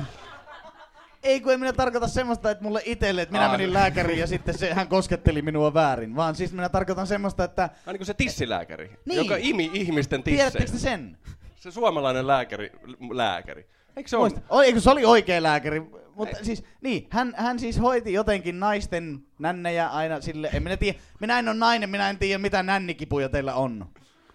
[1.23, 3.57] Ei kun en minä tarkoita semmoista, että mulle itselle, että minä Ai.
[3.57, 6.15] menin lääkäriin ja sitten se, hän kosketteli minua väärin.
[6.15, 9.17] Vaan siis minä tarkoitan semmoista, että Ai niin kuin se tissilääkäri, Niin.
[9.17, 10.97] joka imi ihmisten tiedättekö tissejä.
[10.97, 11.17] te sen?
[11.55, 12.71] Se suomalainen lääkäri,
[13.11, 13.65] lääkäri.
[13.95, 14.17] Eikö se?
[14.17, 14.41] Muista.
[14.49, 15.81] Oi, eikö se oli oikea lääkäri?
[16.15, 20.99] Mutta siis, niin, hän, hän siis hoiti jotenkin naisten nännejä aina sille, en minä tiedä,
[21.19, 23.87] minä en ole nainen, minä en tiedä mitä nännikipuja teillä on.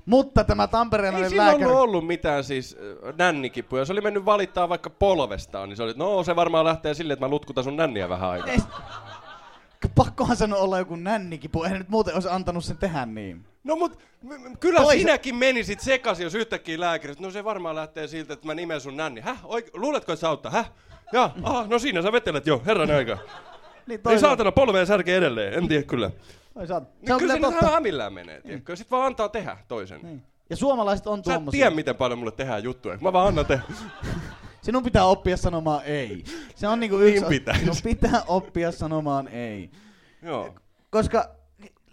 [0.06, 1.64] Mutta tämä Ei tamperelainen sillä lääkäri...
[1.64, 2.76] ollut ollut mitään siis
[3.18, 3.84] nännikipuja.
[3.84, 7.26] Se oli mennyt valittaa vaikka polvestaan, niin se oli, no se varmaan lähtee silleen, että
[7.26, 8.50] mä lutkutan sun nänniä vähän aikaa.
[8.50, 8.58] Ei,
[9.94, 13.46] pakkohan sanoa olla joku nännikipu, eihän nyt muuten olisi antanut sen tehdä niin.
[13.64, 13.98] No mut
[14.60, 18.54] kyllä Toisa- sinäkin menisit sekaisin, jos yhtäkkiä lääkärit, no se varmaan lähtee siltä, että mä
[18.54, 19.20] nimen sun nänni.
[19.20, 19.44] Häh?
[19.44, 20.52] Oik- luuletko, että se auttaa?
[20.52, 20.70] Häh?
[21.12, 23.18] Ja, aha, no siinä sä vetelet jo, herran aika.
[23.86, 26.10] Niin Ei saatana polveen särke edelleen, en tiedä kyllä.
[26.54, 26.86] Toisaalta.
[26.86, 27.74] Se Niin on kyllä kyllä se totta.
[27.74, 28.76] hämillään menee, tiedätkö?
[28.76, 30.00] Sit vaan antaa tehdä toisen.
[30.02, 30.22] Niin.
[30.50, 31.58] Ja suomalaiset on Sä et tuommoisia.
[31.58, 32.98] tiedä, miten paljon mulle tehdään juttuja.
[33.00, 33.62] Mä vaan annan tehdä.
[34.62, 36.24] Sinun pitää oppia sanomaan ei.
[36.54, 37.24] Se on niinku Niin yksi...
[37.28, 37.58] pitäis.
[37.60, 39.70] Sinun pitää oppia sanomaan ei.
[40.22, 40.54] Joo.
[40.90, 41.28] Koska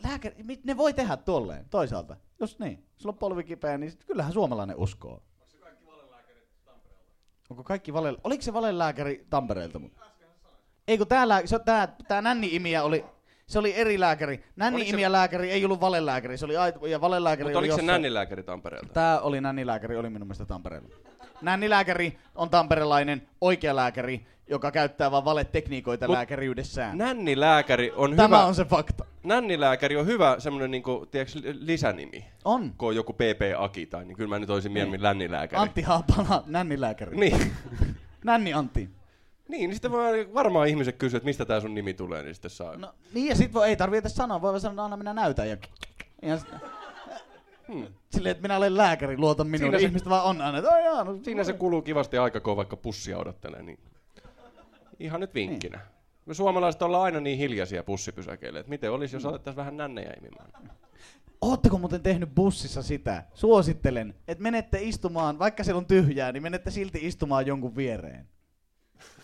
[0.03, 2.15] lääkäri, mit- ne voi tehdä tolleen, toisaalta.
[2.39, 5.21] Jos niin, sulla on polvi kipeä, niin kyllähän suomalainen uskoo.
[7.49, 8.13] Onko kaikki vale...
[8.23, 9.79] Oliko se valelääkäri Tampereelta?
[9.79, 10.01] Mutta?
[10.87, 13.05] Ei kun täällä, se, tää, tää nänni-imiä oli,
[13.47, 14.43] se oli eri lääkäri.
[14.55, 17.93] Nänni-imiä lääkäri ei ollut valelääkäri, se oli aito, ja valelääkäri Mutta oli oliko se jossain-
[17.93, 18.93] nännilääkäri Tampereelta?
[18.93, 20.89] Tää oli nännilääkäri, oli minun mielestä Tampereella.
[21.41, 26.97] Nännilääkäri on tamperelainen oikea lääkäri, joka käyttää vaan valetekniikoita Mut lääkäriydessään.
[26.97, 28.45] Nännilääkäri on Tämä hyvä.
[28.45, 29.05] on se fakta.
[29.23, 32.25] Nännilääkäri on hyvä semmonen niinku, tiedätkö, li- lisänimi.
[32.45, 32.73] On.
[32.77, 35.61] Kun on joku PP Aki tai niin kyllä mä nyt olisin mieluummin lännilääkäri.
[35.61, 37.17] Antti Haapala, nännilääkäri.
[37.17, 37.51] Niin.
[38.25, 38.89] Nänni Antti.
[39.47, 42.51] Niin, niin sitten vaan, varmaan ihmiset kysyy, että mistä tää sun nimi tulee, niin sitten
[42.51, 42.75] saa.
[42.77, 45.49] No, niin ja sit voi, ei tarvitse sanoa, voi vaan sanoa, anna minä näytän.
[45.49, 45.57] Ja,
[46.21, 46.37] ja
[47.67, 47.87] Hmm.
[48.09, 49.57] silleen, että minä olen lääkäri, luota minuun.
[49.59, 52.17] Siinä Niin se- ihmiset vaan on aina, että "Ai jaa, no, Siinä se kuluu kivasti
[52.17, 53.61] aika kun vaikka pussia odottelee.
[53.63, 53.79] Niin.
[54.99, 55.79] Ihan nyt vinkkinä.
[56.25, 60.51] Me suomalaiset ollaan aina niin hiljaisia pussipysäkeille, että miten olisi, jos alettaisiin vähän nännejä imimään.
[61.41, 63.23] Ootteko muuten tehnyt bussissa sitä?
[63.33, 68.27] Suosittelen, että menette istumaan, vaikka siellä on tyhjää, niin menette silti istumaan jonkun viereen.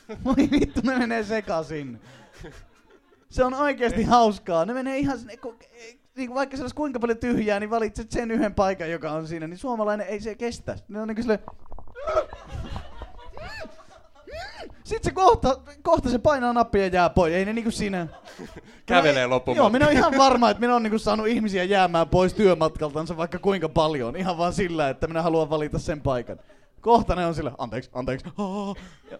[0.25, 2.01] Voi vittu, ne menee sekaisin.
[3.29, 4.65] Se on oikeasti hauskaa.
[4.65, 5.59] Ne menee ihan sinne, kun,
[6.15, 9.47] niin vaikka siellä olisi kuinka paljon tyhjää, niin valitset sen yhden paikan, joka on siinä,
[9.47, 10.75] niin suomalainen ei se kestä.
[10.87, 11.39] Ne on niin silleen...
[14.83, 17.33] Sitten se kohta, kohta se painaa nappia ja jää pois.
[17.33, 18.07] Ei ne niinku siinä...
[18.85, 19.71] Kävelee Joo, loppumatkan.
[19.71, 23.69] minä olen ihan varma, että minä olen niinku saanut ihmisiä jäämään pois työmatkaltansa vaikka kuinka
[23.69, 24.15] paljon.
[24.15, 26.39] Ihan vaan sillä, että minä haluan valita sen paikan.
[26.81, 28.25] Kohta ne on sillä, anteeksi, anteeksi.
[29.11, 29.19] Ja-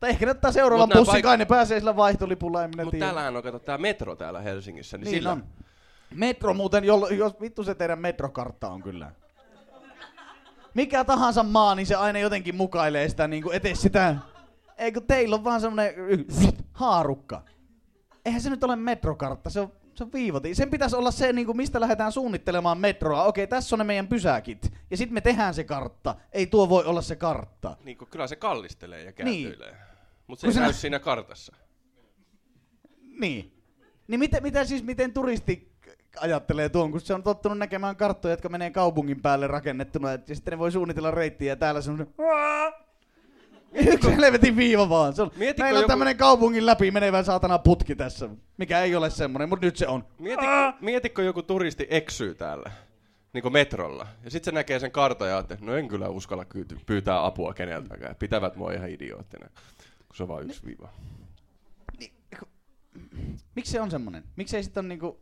[0.00, 2.98] Tai ehkä ottaa seuraavan Mut bussin, paik- kai ne pääsee sillä vaihtolipulla, en minä Mutta
[2.98, 5.32] täällähän on, kato, tää metro täällä Helsingissä, niin, Niin sillä...
[5.32, 5.44] on.
[6.14, 9.12] Metro muuten, jollo, jos vittu se teidän metrokartta on kyllä.
[10.74, 14.16] Mikä tahansa maa, niin se aina jotenkin mukailee sitä niinku etes sitä.
[14.78, 15.94] Ei kun teillä on vaan semmonen
[16.72, 17.42] haarukka.
[18.24, 20.54] Eihän se nyt ole metrokartta, se on, se on viivoti.
[20.54, 23.24] Sen pitäisi olla se, niinku, mistä lähdetään suunnittelemaan metroa.
[23.24, 24.72] Okei, tässä on ne meidän pysäkit.
[24.90, 26.14] Ja sitten me tehdään se kartta.
[26.32, 27.76] Ei tuo voi olla se kartta.
[27.84, 29.56] Niin kun kyllä se kallistelee ja Niin.
[30.30, 31.56] Mutta se ei näy nä- siinä kartassa.
[33.20, 33.52] Niin.
[34.08, 35.70] Niin miten, mitä siis, miten turisti
[36.20, 40.34] ajattelee tuon, kun se on tottunut näkemään karttoja, jotka menee kaupungin päälle rakennettuna, et- ja
[40.34, 42.06] sitten ne voi suunnitella reittiä ja täällä se on se-
[43.72, 45.14] Yksi helvetin viiva vaan.
[45.14, 48.96] Se on, Mietitkö meillä on joku- tämmönen kaupungin läpi menevä saatana putki tässä, mikä ei
[48.96, 50.04] ole semmonen, mutta nyt se on.
[50.18, 52.70] Mietitkö, mietitkö joku turisti eksyy täällä,
[53.32, 56.46] niin kuin metrolla, ja sitten se näkee sen kartan ja ajattelee, no en kyllä uskalla
[56.86, 58.16] pyytää apua keneltäkään.
[58.16, 59.48] Pitävät mua ihan idioottina,
[60.10, 60.88] kun se on vain yksi viiva.
[63.56, 64.24] Miksi se on semmonen?
[64.36, 65.20] Miksi ei on niinku...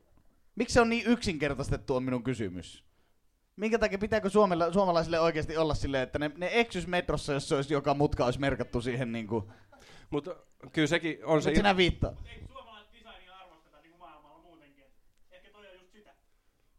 [0.54, 2.84] Miksi se on niin yksinkertaistettu on minun kysymys?
[3.56, 7.54] Minkä takia pitääkö Suomella, suomalaisille oikeasti olla silleen, että ne, ne eksys metrossa, jos se
[7.54, 9.52] olisi joka mutka olisi merkattu siihen niinku...
[10.10, 10.36] Mutta
[10.72, 11.48] kyllä sekin on se...
[11.50, 12.16] Nyt sinä viittaa.
[12.26, 14.84] Eikö suomalaista designia arvosteta niin kuin maailmalla muutenkin?
[14.84, 14.92] Et
[15.30, 16.14] ehkä toi on just sitä.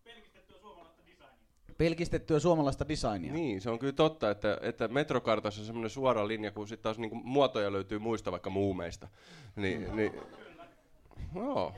[0.04, 1.69] Pelkistettyä suomalaista designia.
[1.80, 3.34] Pelkistettyä suomalaista designia.
[3.34, 6.98] Niin, se on kyllä totta, että, että metrokartassa on semmoinen suora linja, kun sitten taas
[6.98, 9.08] niinku muotoja löytyy muista vaikka muumeista.
[9.56, 9.96] Niin, mm.
[9.96, 10.14] niin,
[11.36, 11.74] joo.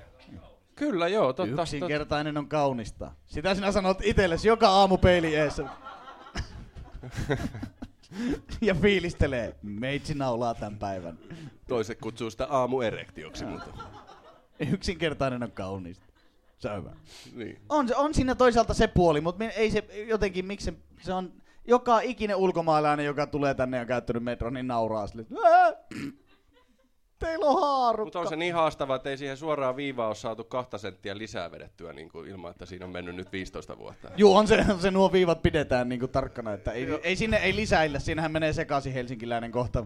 [0.76, 1.56] Kyllä, joo, totta.
[1.56, 1.62] totta.
[1.62, 3.12] Yksinkertainen on kaunista.
[3.26, 5.66] Sitä sinä sanot itsellesi joka aamu peili eessä.
[8.62, 9.56] ja fiilistelee.
[9.62, 11.18] Meitsi naulaa tämän päivän.
[11.68, 13.70] Toiset kutsuu sitä aamuerektioksi, mutta
[14.72, 16.11] Yksinkertainen on kaunista.
[16.62, 16.92] Se on hyvä.
[17.36, 17.62] niin.
[17.70, 21.34] On, se, on siinä toisaalta se puoli, mutta ei se jotenkin, miksi se, se on
[21.68, 25.22] joka ikinen ulkomaalainen, joka tulee tänne ja on käyttänyt metron, niin nauraa sille.
[25.22, 25.74] että, "Ää,
[27.20, 28.06] Teillä on haarukka.
[28.06, 31.52] Mutta on se niin haastava, että ei siihen suoraan viivaa ole saatu kahta senttiä lisää
[31.52, 34.10] vedettyä niin kuin ilman, että siinä on mennyt nyt 15 vuotta.
[34.18, 38.00] Juu, on se, se nuo viivat pidetään niinku tarkkana, että ei, ei sinne ei lisäillä,
[38.00, 39.86] siinähän menee sekaisin helsinkiläinen kohta.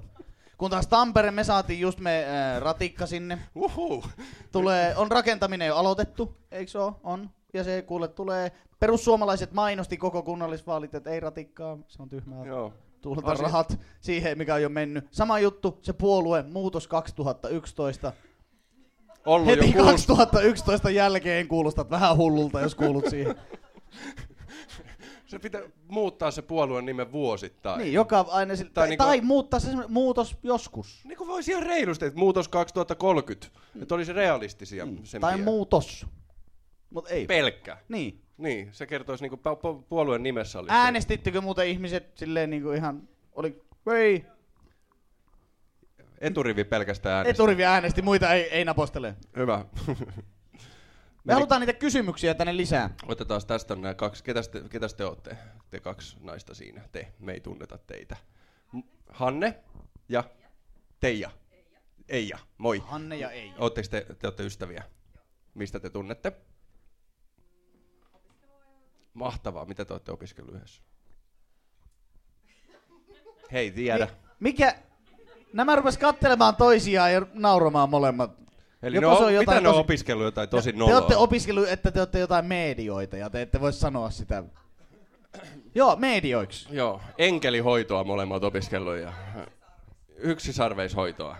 [0.58, 3.40] Kun taas Tampere, me saatiin just me äh, ratikka sinne.
[3.56, 4.04] Uhu.
[4.52, 6.94] Tulee, on rakentaminen jo aloitettu, eikö se ole?
[7.04, 7.30] On.
[7.54, 12.46] Ja se kuule tulee, perussuomalaiset mainosti koko kunnallisvaalit, että ei ratikkaa, se on tyhmää.
[12.46, 12.74] Joo.
[13.02, 15.08] Tuhlata Asia- rahat siihen, mikä on jo mennyt.
[15.12, 18.14] Sama juttu, se puolue, muutos 2011.
[19.26, 23.36] Ollut Heti jo kuusi 2011 jälkeen kuulostat vähän hullulta, jos kuulut siihen.
[25.36, 27.80] Se pitää muuttaa se puolueen nimen vuosittain.
[27.80, 31.02] Niin, joka aina sille, Tai tai, niinku- tai muuttaa se muutos joskus.
[31.06, 33.48] Niin kuin voisi ihan reilusti, että muutos 2030.
[33.82, 34.98] Että olisi realistisia mm.
[35.22, 36.06] Tai muutos.
[36.90, 37.26] Mut ei.
[37.26, 37.78] Pelkkä.
[37.90, 38.22] niin.
[38.38, 40.66] Niin, se kertoisi niinku pu- pu- puolueen nimessä se.
[40.70, 43.62] Äänestittekö muuten ihmiset silleen niinku ihan, oli,
[43.96, 44.26] ei,
[46.22, 47.32] Eturivi pelkästään äänestää.
[47.32, 49.16] eturivi äänesti, muita ei, ei napostele.
[49.38, 49.66] Hyvä.
[51.26, 52.90] Me halutaan niitä kysymyksiä tänne lisää.
[53.08, 54.24] Otetaan tästä nämä kaksi.
[54.24, 55.38] Ketäs te, ketäs te olette?
[55.70, 56.82] Te kaksi naista siinä.
[56.92, 57.14] Te.
[57.20, 58.16] Me ei tunneta teitä.
[59.10, 59.64] Hanne
[60.10, 60.24] ja
[61.00, 61.32] Teija.
[62.10, 62.38] Eija.
[62.58, 62.78] Moi.
[62.78, 63.54] Hanne ja ei.
[63.58, 64.84] Oletteko te, te olette ystäviä?
[65.54, 66.32] Mistä te tunnette?
[69.14, 69.66] Mahtavaa.
[69.66, 70.82] Mitä te olette opiskellut yhdessä?
[73.52, 74.08] Hei, tiedä.
[74.40, 74.76] Mikä,
[75.54, 78.32] nämä rupes kattelemaan toisiaan ja nauramaan molemmat.
[78.86, 80.96] Eli Joko no, se on mitä ne on tosi- opiskellut jotain tosi Te noloa?
[80.98, 84.44] olette opiskellut, että te olette jotain medioita ja te ette voi sanoa sitä.
[85.76, 86.68] Joo, medioiksi.
[86.72, 89.14] Joo, enkelihoitoa molemmat opiskellut ja
[90.18, 91.38] yksi sarveishoitoa.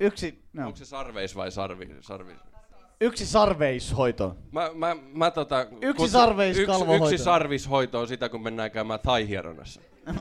[0.00, 1.96] Yksi, no, Onko se sarveis vai sarvi?
[2.00, 2.32] sarvi?
[3.00, 4.36] yksi sarveishoito.
[4.52, 6.72] Mä, mä, mä tota, Yksi sarveis yksi,
[7.04, 9.80] yksi sarvishoito on sitä, kun mennään käymään thai-hieronnassa.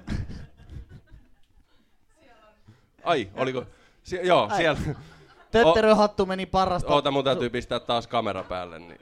[3.03, 3.65] Ai, oliko?
[4.03, 4.57] Sie- joo, Ai.
[4.57, 4.79] siellä.
[5.51, 6.93] Tötteröhattu meni parasta.
[6.93, 8.99] Oota, mun täytyy pistää taas kamera päälle, niin...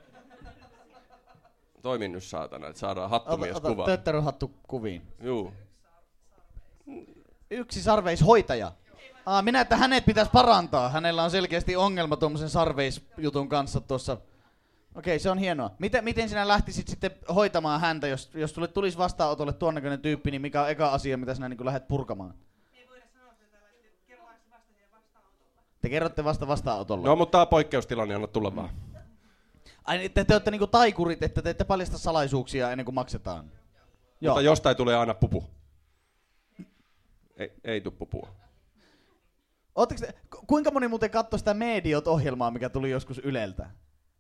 [1.82, 3.84] Toimi nyt saatana, että saadaan hattumies ota, kuva.
[3.84, 5.02] ota tötteröhattu kuviin.
[5.22, 5.54] Juu.
[7.52, 8.72] Yksi sarveishoitaja.
[9.26, 10.90] Aa, minä, että hänet pitäisi parantaa.
[10.90, 14.18] Hänellä on selkeästi ongelma tuommoisen sarveisjutun kanssa tuossa.
[14.96, 15.72] Okei, se on hienoa.
[15.80, 20.42] Miten, miten sinä lähtisit sitten hoitamaan häntä, jos, jos tulisi vastaanotolle tuon näköinen tyyppi, niin
[20.42, 22.34] mikä on eka asia, mitä sinä niin lähdet purkamaan?
[25.86, 27.08] Te kerrotte vasta vastaanotolla.
[27.08, 28.70] No, mutta on poikkeustilanne, anna tulla vaan.
[29.84, 33.52] Ai, niin, te, te olette niinku taikurit, että te ette paljasta salaisuuksia ennen kuin maksetaan.
[34.22, 34.34] Joo.
[34.34, 35.44] Mutta jostain tulee aina pupu.
[37.38, 38.30] Ei, ei tuu pupua.
[39.76, 43.70] Ootteko te, ku- kuinka moni muuten katsoi sitä Mediot-ohjelmaa, mikä tuli joskus Yleltä?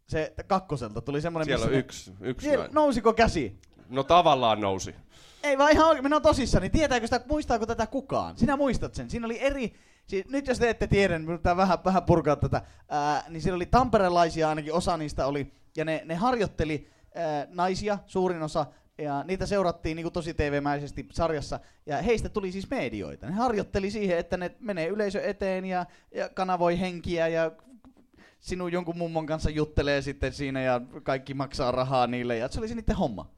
[0.07, 1.79] Se kakkoselta tuli semmoinen, Siellä on missä...
[1.79, 3.59] yksi, yksi Siellä, nousiko käsi?
[3.89, 4.95] No tavallaan nousi.
[5.43, 6.69] Ei vaan ihan oikein, minä olen tosissani.
[6.69, 8.37] Tietääkö sitä, muistaako tätä kukaan?
[8.37, 9.09] Sinä muistat sen.
[9.09, 9.75] Siinä oli eri,
[10.07, 13.55] siis nyt jos te ette tiedä, niin pitää vähän, vähän purkaa tätä, ää, niin siellä
[13.55, 18.65] oli tamperelaisia ainakin, osa niistä oli, ja ne, ne harjoitteli ää, naisia, suurin osa,
[18.97, 23.27] ja niitä seurattiin niin tosi TV-mäisesti sarjassa, ja heistä tuli siis medioita.
[23.27, 27.51] Ne harjoitteli siihen, että ne menee yleisö eteen ja, ja kanavoi henkiä ja
[28.39, 32.67] sinun jonkun mummon kanssa juttelee sitten siinä ja kaikki maksaa rahaa niille ja se oli
[32.67, 33.31] se niiden homma.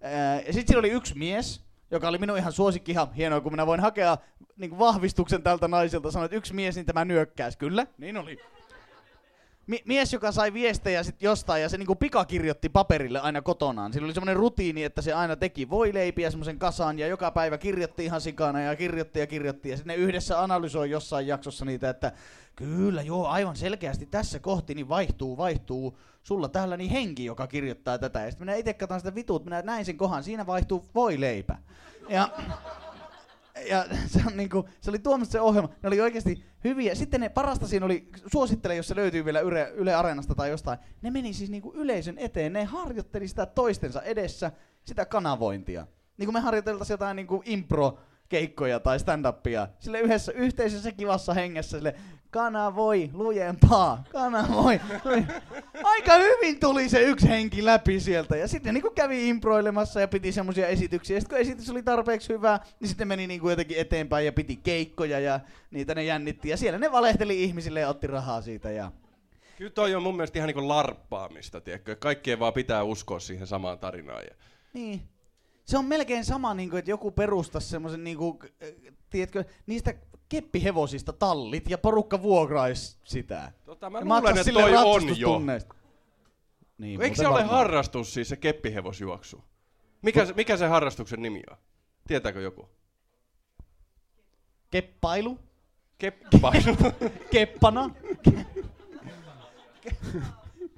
[0.00, 3.52] Ää, Ja sitten siinä oli yksi mies, joka oli minun ihan suosikki, ihan hienoa, kun
[3.52, 4.18] minä voin hakea
[4.56, 6.10] niin vahvistuksen tältä naiselta.
[6.10, 7.58] Sanoin, että yksi mies, niin tämä nyökkäisi.
[7.58, 8.38] Kyllä, niin oli.
[9.66, 13.92] Mi- mies, joka sai viestejä sit jostain ja se niinku pikakirjoitti paperille aina kotonaan.
[13.92, 18.04] Sillä oli semmoinen rutiini, että se aina teki voileipiä semmoisen kasaan ja joka päivä kirjoitti
[18.04, 19.68] ihan sikana ja kirjoitti ja kirjoitti.
[19.68, 22.12] Ja sitten yhdessä analysoi jossain jaksossa niitä, että
[22.56, 27.98] kyllä joo, aivan selkeästi tässä kohti niin vaihtuu, vaihtuu sulla täällä niin henki, joka kirjoittaa
[27.98, 28.20] tätä.
[28.20, 31.58] Ja sitten minä itse katson sitä vitut, minä näin sen kohan, siinä vaihtuu voileipä.
[32.08, 32.28] Ja
[33.68, 36.94] ja se, on niinku, se oli tuomassa se ohjelma, ne oli oikeasti hyviä.
[36.94, 40.78] Sitten ne parasta siinä oli, suosittele jos se löytyy vielä Yle, Yle Areenasta tai jostain,
[41.02, 44.52] ne meni siis niinku yleisön eteen, ne harjoitteli sitä toistensa edessä,
[44.84, 45.86] sitä kanavointia.
[46.18, 49.68] Niin kuin me harjoiteltaisiin jotain niinku impro keikkoja tai stand-upia.
[49.78, 51.94] Sille yhdessä yhteisessä kivassa hengessä sille
[52.30, 54.80] kanavoi lujempaa, kanavoi.
[55.84, 60.32] Aika hyvin tuli se yksi henki läpi sieltä ja sitten niinku kävi improilemassa ja piti
[60.32, 61.16] semmoisia esityksiä.
[61.16, 64.56] Ja sitten kun esitys oli tarpeeksi hyvä, niin sitten meni niinku jotenkin eteenpäin ja piti
[64.56, 66.48] keikkoja ja niitä ne jännitti.
[66.48, 68.70] Ja siellä ne valehteli ihmisille ja otti rahaa siitä.
[68.70, 68.92] Ja...
[69.58, 71.96] Kyllä toi on mun mielestä ihan niinku larppaamista, tiedätkö?
[71.96, 74.22] Kaikkien vaan pitää uskoa siihen samaan tarinaan.
[74.22, 74.34] Ja...
[74.72, 75.02] Niin.
[75.64, 78.38] Se on melkein sama, niin kuin, että joku perustaisi semmoisen, niin kuin,
[79.10, 79.94] tiedätkö, niistä
[80.28, 83.52] keppihevosista tallit ja porukka vuokraisi sitä.
[83.64, 85.40] Tota, mä Ja luulen, että toi on jo.
[86.78, 87.56] Niin, Eikö se ole varmaan.
[87.58, 89.44] harrastus siis se keppihevosjuoksu?
[90.02, 91.56] Mikä, se- mikä se harrastuksen nimi on?
[92.08, 92.68] Tietääkö joku?
[94.70, 95.38] Keppailu?
[95.98, 96.76] Keppailu.
[97.32, 97.90] Keppana?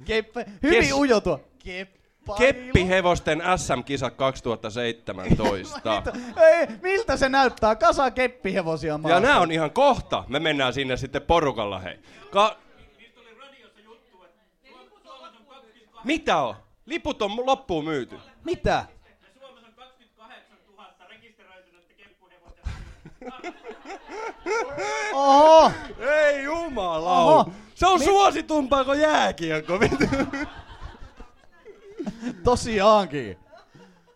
[0.05, 0.47] Keppe.
[0.63, 1.41] Hyvin Kes- ujo tuo.
[1.65, 1.98] Keppana.
[2.39, 6.03] Keppihevosten SM-kisat 2017.
[6.51, 7.77] Ei, miltä se näyttää?
[7.77, 9.15] Kasa keppihevosia maassa.
[9.15, 10.25] Ja nämä on ihan kohta.
[10.29, 11.99] Me mennään sinne sitten porukalla, hei.
[12.31, 12.57] Ka-
[12.99, 16.55] Niistä oli radiossa juttu, että Suom- Suomessa on 28, Mitä on?
[16.87, 18.19] Liput on loppuun myyty.
[18.45, 18.71] Mitä?
[18.71, 18.85] ja
[19.41, 22.69] Suomessa on 28 000 rekisteröitynyttä keppuhevosta.
[25.13, 25.73] Oho!
[26.01, 27.19] Ei jumala.
[27.25, 27.51] Oho.
[27.75, 29.73] Se on suositumpaa kuin jääkiekko.
[32.45, 33.37] Tosiaankin.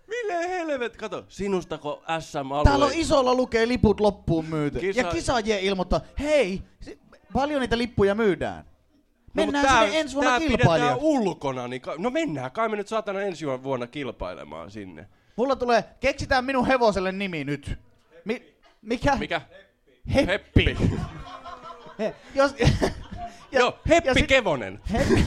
[0.06, 2.64] Mille helvet, kato, sinustako SM-alue?
[2.64, 4.78] Täällä on isolla lukee liput loppuun myyty.
[4.80, 6.62] Kisa- Ja kisaajien ilmoittaa, hei,
[7.32, 8.64] paljon niitä lippuja myydään.
[9.34, 12.76] Mennään No, mut sinne ensi vuonna tää pidetään ulkona, niin ka- no mennään, kai me
[12.76, 15.06] nyt saatana ensi vuonna kilpailemaan sinne.
[15.36, 17.78] Mulla tulee, keksitään minun hevoselle nimi nyt.
[18.24, 19.16] Mi- mikä?
[19.16, 19.40] Mikä?
[20.14, 20.76] Heppi.
[21.98, 22.68] He, jos, ja,
[23.52, 24.80] Joo, Heppi ja sit- Kevonen.
[24.92, 25.24] Heppi.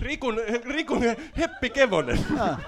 [0.00, 1.02] Rikun, Rikun
[1.38, 2.18] Heppi Kevonen.
[2.40, 2.58] Ah.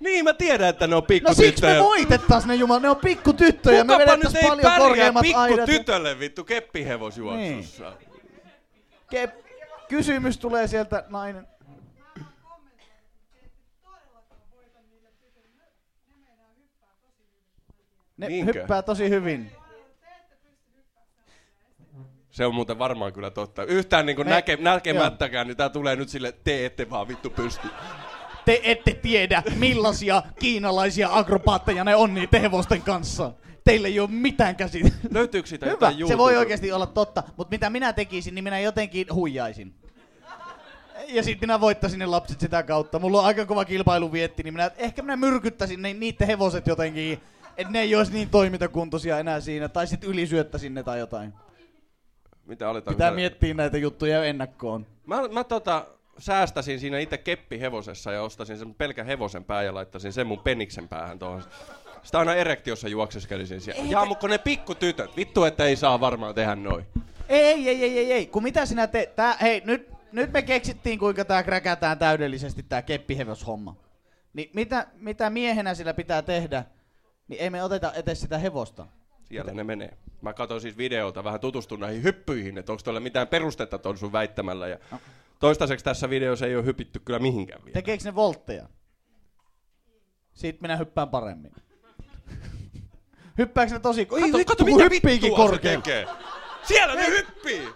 [0.00, 1.80] Niin, mä tiedän, että ne on No siksi me pikkutyttöjä.
[1.82, 5.24] voitettais ne jumala, ne on pikkutyttöjä, me Kukapa nyt vedettais ei paljon pärjää aidat.
[5.58, 7.92] ja- pikkutytölle vittu keppihevosjuoksussa.
[9.14, 9.32] Ke-
[9.88, 11.46] kysymys tulee sieltä nainen.
[18.16, 18.52] Ne Niinkö?
[18.52, 19.52] hyppää tosi hyvin.
[22.32, 23.64] Se on muuten varmaan kyllä totta.
[23.64, 27.68] Yhtään niin Me- näke, näkemättäkään, niin tää tulee nyt sille, te ette vaan vittu pysty.
[28.44, 33.32] Te ette tiedä, millaisia kiinalaisia akrobaatteja ne on niiden hevosten kanssa.
[33.64, 34.98] Teillä ei ole mitään käsitystä.
[35.10, 38.60] Löytyykö siitä Hyvä, jotain se voi oikeasti olla totta, mutta mitä minä tekisin, niin minä
[38.60, 39.74] jotenkin huijaisin.
[41.08, 42.98] Ja sitten minä voittaisin ne lapset sitä kautta.
[42.98, 47.20] Mulla on aika kova kilpailuvietti, niin minä, ehkä minä myrkyttäisin ne, niiden hevoset jotenkin,
[47.56, 51.32] että ne ei olisi niin toimintakuntoisia enää siinä, tai sitten ylisyöttäisin ne tai jotain.
[52.46, 52.96] Mitä aletaan?
[52.96, 54.86] Pitää miettiä näitä juttuja ennakkoon.
[55.06, 55.86] Mä, mä tota,
[56.18, 60.88] säästäsin siinä itse keppihevosessa ja ostasin sen pelkän hevosen pää ja laittaisin sen mun peniksen
[60.88, 61.42] päähän tuohon.
[62.02, 63.84] Sitä aina erektiossa juokseskelisin siellä.
[63.84, 66.86] Jaa, mutta kun ne pikkutytöt, vittu, että ei saa varmaan tehdä noin.
[67.28, 68.26] Ei, ei, ei, ei, ei.
[68.26, 69.16] Kun mitä sinä teet?
[69.16, 73.76] Tää, hei, nyt, nyt me keksittiin, kuinka tää kräkätään täydellisesti, tää keppihevoshomma.
[74.32, 76.64] Niin mitä, mitä miehenä sillä pitää tehdä,
[77.28, 78.86] niin ei me oteta etes sitä hevosta.
[79.32, 79.96] Siellä ne menee.
[80.20, 84.12] Mä katsoin siis videolta, vähän tutustun näihin hyppyihin, että onko tuolla mitään perustetta ton sun
[84.12, 84.68] väittämällä.
[84.68, 84.78] Ja
[85.40, 87.74] toistaiseksi tässä videossa ei ole hypitty kyllä mihinkään vielä.
[87.74, 88.68] Tekeekö ne voltteja?
[90.32, 91.52] Siitä minä hyppään paremmin.
[93.38, 94.06] Hyppääkö ne tosi...
[94.06, 96.06] Kato, vittu, kato mitä hyppiikin tekee.
[96.62, 97.68] Siellä ne hyppii!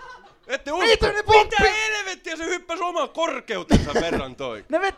[0.47, 0.87] Ette usko.
[0.87, 1.73] Mitä ne Mitä pomppii?
[1.89, 4.65] helvettiä se hyppäsi oman korkeutensa verran toi.
[4.69, 4.95] Ne vet...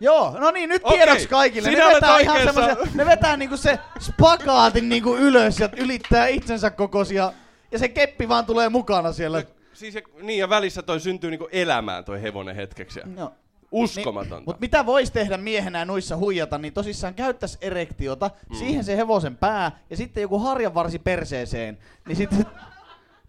[0.00, 1.70] Joo, no niin, nyt tiedoksi kaikille.
[1.70, 6.70] sinä Ne vetää ihan semmosia, ne vetää niinku se spagaatin niinku ylös ja ylittää itsensä
[6.70, 7.32] kokoisia.
[7.72, 9.42] Ja se keppi vaan tulee mukana siellä.
[9.72, 13.00] Siis, ja- niin ja välissä toi syntyy niinku elämään toi hevonen hetkeksi.
[13.16, 13.32] Joo.
[13.72, 14.42] Uskomatonta.
[14.46, 18.56] Mutta mitä voisi tehdä miehenä nuissa huijata, niin tosissaan käyttäisi erektiota, mm.
[18.56, 21.78] siihen se hevosen pää ja sitten joku harjanvarsi perseeseen.
[22.08, 22.46] Niin sitten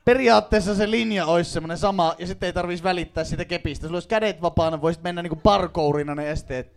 [0.05, 3.87] periaatteessa se linja olisi semmoinen sama ja sitten ei tarvitsisi välittää sitä kepistä.
[3.87, 6.73] Sulla olisi kädet vapaana, voisit mennä niinku parkourina ne esteet.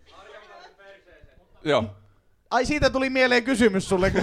[1.63, 1.83] Joo.
[2.51, 4.13] Ai siitä tuli mieleen kysymys sulle.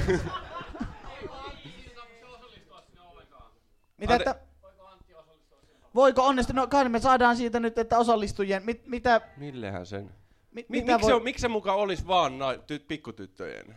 [3.98, 5.78] Mitä, että, Voiko Antti osallistua sinne?
[5.94, 6.54] voiko onnistua?
[6.54, 10.10] No kai me saadaan siitä nyt, että osallistujien, mit, mitä, Millehän sen?
[10.50, 11.20] Mi- mitä miksi, voi...
[11.20, 13.76] se, miksi se muka olisi vaan na- ty- pikkutyttöjen?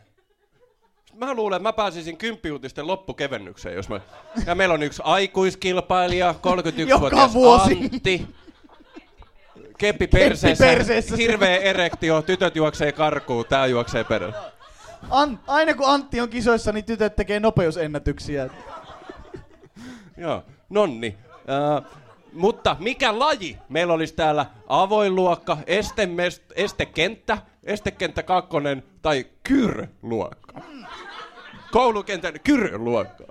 [1.14, 4.00] Mä luulen, että mä pääsisin kymppiuutisten loppukevennykseen, jos mä...
[4.46, 7.80] Ja meillä on yksi aikuiskilpailija, 31-vuotias vuosi.
[7.94, 8.28] Antti.
[9.78, 11.16] Keppi perseessä, perseessä.
[11.16, 14.34] hirveä erektio, tytöt juoksee karkuun, tää juoksee perään.
[15.10, 18.50] An, aina kun Antti on kisoissa, niin tytöt tekee nopeusennätyksiä.
[20.18, 21.18] Joo, nonni.
[21.28, 22.00] Uh,
[22.34, 23.58] mutta mikä laji?
[23.70, 30.62] Meillä olisi täällä avoin luokka, estemest, estekenttä, estekenttä kakkonen tai kyr-luokka.
[31.72, 33.24] Koulukentän kyr-luokka.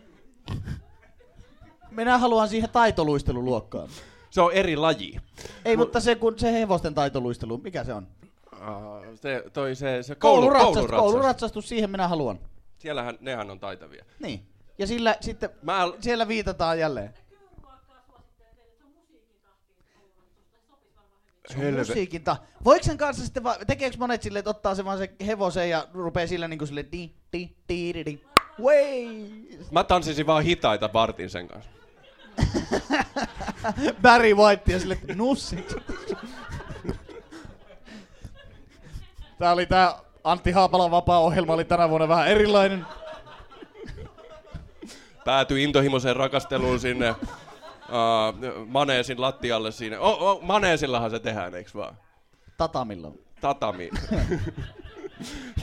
[1.90, 3.88] Minä haluan siihen taitoluisteluluokkaan.
[4.30, 5.16] Se on eri laji.
[5.64, 8.06] Ei, Mut- mutta se, kun se hevosten taitoluistelu, mikä se on?
[8.52, 8.58] Uh,
[9.14, 11.12] se, toi se, se koulu, Kouluratsastus, kouluratsastus.
[11.12, 12.38] kouluratsastus, siihen minä haluan.
[12.78, 14.04] Siellähän nehän on taitavia.
[14.20, 14.42] Niin.
[14.78, 17.14] Ja sillä sitten, Mä, siellä viitataan jälleen.
[21.56, 24.98] Helve- Musiikin ta- Voiko sen kanssa sitten vaan, tekeekö monet silleen, että ottaa se vaan
[24.98, 28.20] se hevosen ja rupee sillä niinku sille di, di, di, di, di.
[28.62, 29.06] Way!
[29.70, 31.70] mä tanssisin vaan hitaita Bartin sen kanssa.
[34.02, 35.74] Barry White ja sille, nussit.
[39.38, 39.94] Tää oli tää
[40.24, 42.86] Antti Haapalan vapaa-ohjelma oli tänä vuonna vähän erilainen.
[45.24, 47.14] Päätyi intohimoiseen rakasteluun sinne
[47.88, 50.00] uh, maneesin lattialle siinä.
[50.00, 51.96] Oh, oh, maneesillahan se tehdään, eiks vaan?
[52.56, 53.12] Tatamilla.
[53.40, 53.90] Tatami.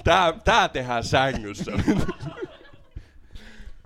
[0.04, 1.72] tää, tää tehdään sängyssä.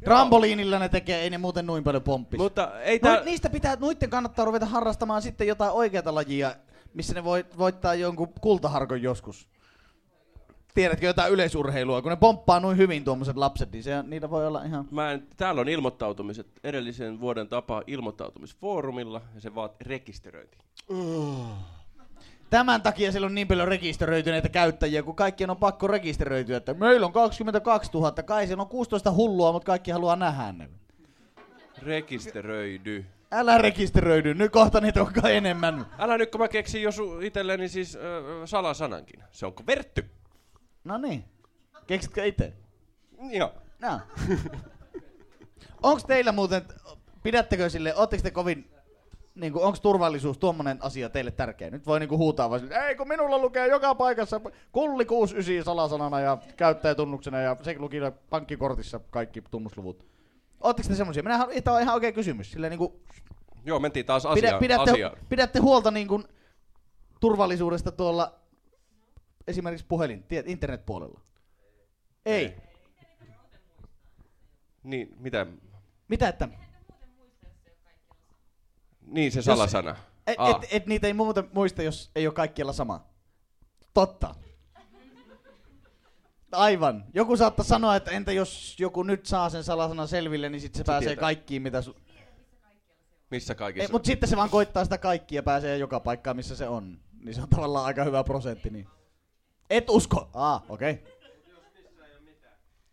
[0.03, 2.37] Trampoliinilla ne tekee, ei ne muuten noin paljon pomppis.
[2.37, 3.23] Mutta ei tää...
[3.23, 6.55] niistä pitää, noitten kannattaa ruveta harrastamaan sitten jotain oikeata lajia,
[6.93, 9.49] missä ne voi, voittaa jonkun kultaharkon joskus.
[10.74, 14.63] Tiedätkö jotain yleisurheilua, kun ne pomppaa noin hyvin tuommoiset lapset, niin se, niitä voi olla
[14.63, 14.88] ihan...
[14.91, 20.57] Mä en, täällä on ilmoittautumiset edellisen vuoden tapa ilmoittautumisfoorumilla ja se vaatii rekisteröinti.
[22.49, 27.05] Tämän takia siellä on niin paljon rekisteröityneitä käyttäjiä, kun kaikkien on pakko rekisteröityä, että meillä
[27.05, 30.70] on 22 000, kai siellä on 16 hullua, mutta kaikki haluaa nähdä ne.
[31.82, 33.05] Rekisteröidy.
[33.32, 35.86] Älä rekisteröidy, nyt kohta niitä on kai enemmän.
[35.99, 38.01] Älä nyt kun mä keksin jo su- itselleni siis äh,
[38.45, 39.24] salasanankin.
[39.32, 40.05] Se onko Vertty?
[40.84, 41.25] No niin,
[41.88, 42.53] keksitkö itse?
[43.32, 43.53] Joo.
[43.80, 43.99] No.
[45.84, 46.61] Onks teillä muuten,
[47.23, 48.71] pidättekö sille, ootteko te kovin,
[49.36, 51.69] niin onko turvallisuus tuommoinen asia teille tärkeä?
[51.69, 56.19] Nyt voi niinku huutaa vaan sille, ei kun minulla lukee joka paikassa kulli 69 salasanana
[56.19, 57.97] ja käyttäjätunnuksena ja se luki
[58.30, 60.05] pankkikortissa kaikki tunnusluvut.
[60.61, 61.23] Ootteko te semmoisia?
[61.23, 62.51] Minä tämä on ihan oikea kysymys.
[62.51, 63.01] Silleen niinku,
[63.65, 64.59] Joo, mentiin taas pidä, asiaan.
[64.59, 65.17] pidätte, asiaan.
[65.30, 66.23] pidätte huolta niinku
[67.19, 68.39] turvallisuudesta tuolla
[69.49, 71.21] esimerkiksi puhelin, tiet, internetpuolella?
[72.25, 72.45] Ei.
[72.45, 72.55] Ei.
[74.83, 75.45] Niin, mitä?
[76.07, 76.49] Mitä että?
[79.01, 79.95] Niin, se salasana.
[80.27, 80.49] Et, Aa.
[80.49, 83.05] et, et niitä ei muuten muista, jos ei ole kaikkialla sama.
[83.93, 84.35] Totta.
[86.51, 87.05] Aivan.
[87.13, 90.81] Joku saattaa sanoa, että entä jos joku nyt saa sen salasanan selville, niin sitten se,
[90.81, 91.21] Se pääsee tietää.
[91.21, 91.95] kaikkiin, mitä su...
[93.31, 93.91] Missä Ei, kaikissa?
[93.91, 96.99] mutta sitten se vaan koittaa sitä kaikkia ja pääsee joka paikkaan, missä se on.
[97.23, 98.69] Niin se on tavallaan aika hyvä prosentti.
[98.69, 98.87] Niin.
[99.70, 100.30] Et usko.
[100.34, 100.91] Aa, okei.
[100.91, 101.13] Okay.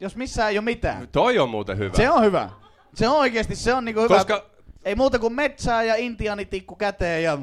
[0.01, 1.09] Jos missään ei ole mitään.
[1.09, 1.97] Toi on muuten hyvä.
[1.97, 2.51] Se on hyvä.
[2.95, 4.17] Se on oikeesti, se on niinku hyvä.
[4.17, 4.51] Koska
[4.85, 7.39] Ei muuta kuin metsää ja intiaanitikku käteen ja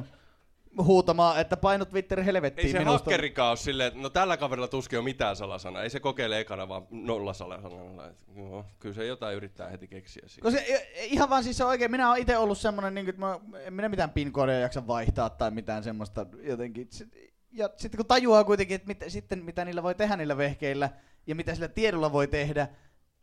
[0.84, 3.12] huutamaan, että painut Twitter helvettiin ei se minusta.
[3.12, 5.84] hakkerikaan ole silleen, että no tällä kaverilla tuskin on mitään salasanaa.
[5.84, 8.08] Ei se kokeile ekana vaan nolla salasanalla.
[8.08, 10.42] Et Joo, kyllä se jotain yrittää heti keksiä siitä.
[10.42, 13.40] Koska i- ihan vaan siis se oikein, minä olen itse ollut semmonen, niin että mä,
[13.60, 16.88] en minä mitään pinkoodia jaksa vaihtaa tai mitään semmoista jotenkin.
[17.54, 20.90] Ja sitten kun tajuaa kuitenkin, että mit, sitten mitä niillä voi tehdä niillä vehkeillä
[21.28, 22.68] ja mitä sillä tiedolla voi tehdä,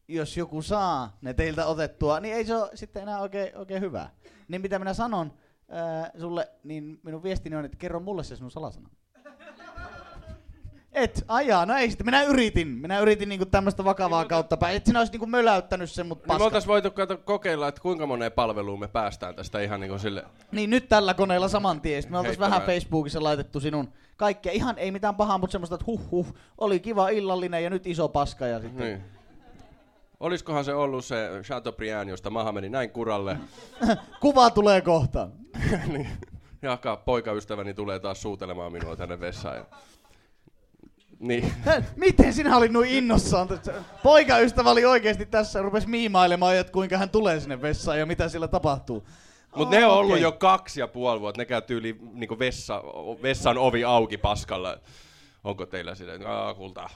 [0.08, 4.10] jos joku saa ne teiltä otettua, niin ei se ole sitten enää oikein, oikein hyvä.
[4.48, 5.32] Niin mitä minä sanon
[5.68, 8.90] ää, sulle, niin minun viestini on, että kerro mulle se sinun salasana.
[11.00, 12.68] Et, ajaa, no ei sitten, minä yritin.
[12.68, 14.76] Minä yritin niinku tämmöistä vakavaa kautta päin.
[14.76, 16.44] Et sinä olisi niinku möläyttänyt sen, mutta Niin me paska.
[16.44, 20.24] oltais voitu kato, kokeilla, että kuinka moneen palveluun me päästään tästä ihan niin kuin sille.
[20.52, 22.02] Niin nyt tällä koneella saman tien.
[22.02, 24.52] Sitten me oltais vähän Facebookissa laitettu sinun kaikkea.
[24.52, 28.08] Ihan ei mitään pahaa, mutta semmoista, että huh huh, oli kiva illallinen ja nyt iso
[28.08, 28.46] paska.
[28.46, 28.86] Ja sitten...
[28.86, 29.02] Niin.
[30.20, 33.36] Olisikohan se ollut se Chateaubriand, josta maha meni näin kuralle.
[34.20, 35.28] Kuva tulee kohta.
[35.92, 36.08] niin.
[36.62, 39.56] Jaka, poikaystäväni tulee taas suutelemaan minua tänne vessaan.
[39.56, 39.64] Ja...
[41.20, 41.52] Niin.
[41.96, 43.48] Miten sinä olit noin innossaan?
[44.02, 48.28] Poikaystävä oli oikeasti tässä ja rupesi miimailemaan, että kuinka hän tulee sinne vessaan ja mitä
[48.28, 49.06] siellä tapahtuu.
[49.56, 50.22] Mutta ne on ollut okei.
[50.22, 51.40] jo kaksi ja puoli vuotta.
[51.40, 52.82] Ne käy tyyli niinku vessa,
[53.22, 54.78] vessan ovi auki paskalla.
[55.44, 56.90] Onko teillä sille, Aa, kulta.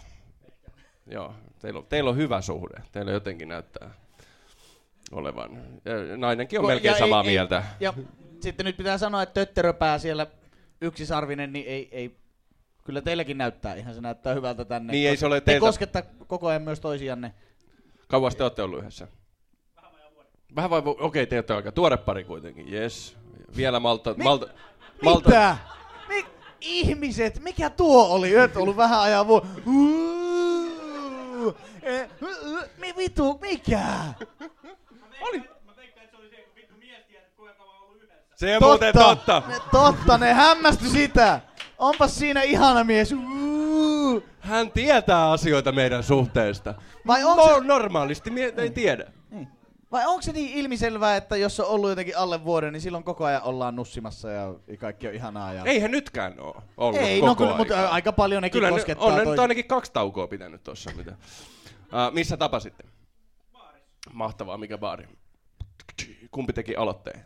[1.06, 2.82] Joo, teillä on, teillä on hyvä suhde.
[2.92, 3.90] Teillä jotenkin näyttää
[5.12, 5.50] olevan.
[5.84, 7.56] Ja nainenkin on Ko- melkein ja samaa ei- mieltä.
[7.58, 7.94] Ei, ja
[8.40, 10.26] sitten nyt pitää sanoa, että tötteröpää siellä
[10.80, 12.16] yksisarvinen, niin ei, ei,
[12.84, 13.74] kyllä teilläkin näyttää.
[13.74, 14.92] Ihan se näyttää hyvältä tänne.
[14.92, 17.34] Niin, ei se ole Te teiltä- koskettaa koko ajan myös toisianne.
[18.08, 19.08] Kauas te olette ollut yhdessä?
[20.56, 23.16] Vähän vai, okei, okay, te olette aika tuore pari kuitenkin, yes.
[23.56, 24.46] Vielä malta, Mi- malta,
[25.02, 25.56] malta, Mitä?
[26.08, 26.24] Mi-
[26.60, 28.34] ihmiset, mikä tuo oli?
[28.36, 29.42] Et ollut vähän ajan vu...
[31.82, 32.08] Eh,
[32.78, 33.82] Mi vitu, mikä?
[35.20, 35.38] Oli.
[35.38, 38.24] Mä veikkaan, että se oli se, kun vittu mies tiedät, kuinka kauan on ollut yhdessä.
[38.36, 39.42] Se on muuten totta.
[39.48, 41.40] Ne, totta, ne hämmästy sitä.
[41.78, 43.12] Onpas siinä ihana mies.
[43.12, 44.22] Uh.
[44.40, 46.74] Hän tietää asioita meidän suhteesta.
[47.06, 49.12] Vai onko no, se, normaalisti mie- ei tiedä.
[49.30, 49.48] niin.
[49.92, 53.24] Vai onko se niin ilmiselvää, että jos on ollut jotenkin alle vuoden, niin silloin koko
[53.24, 55.52] ajan ollaan nussimassa ja kaikki on ihanaa?
[55.52, 55.64] Ja...
[55.64, 57.58] Eihän nytkään oo ollut Ei koko no kyllä, aika.
[57.58, 60.90] mutta aika paljon nekin Kyllä ne, koskettaa on ne nyt ainakin kaksi taukoa pitänyt tossa.
[60.96, 61.10] Mitä.
[61.10, 62.84] Uh, missä tapasitte?
[64.12, 65.08] Mahtavaa, mikä baari?
[66.30, 67.24] Kumpi teki aloitteen?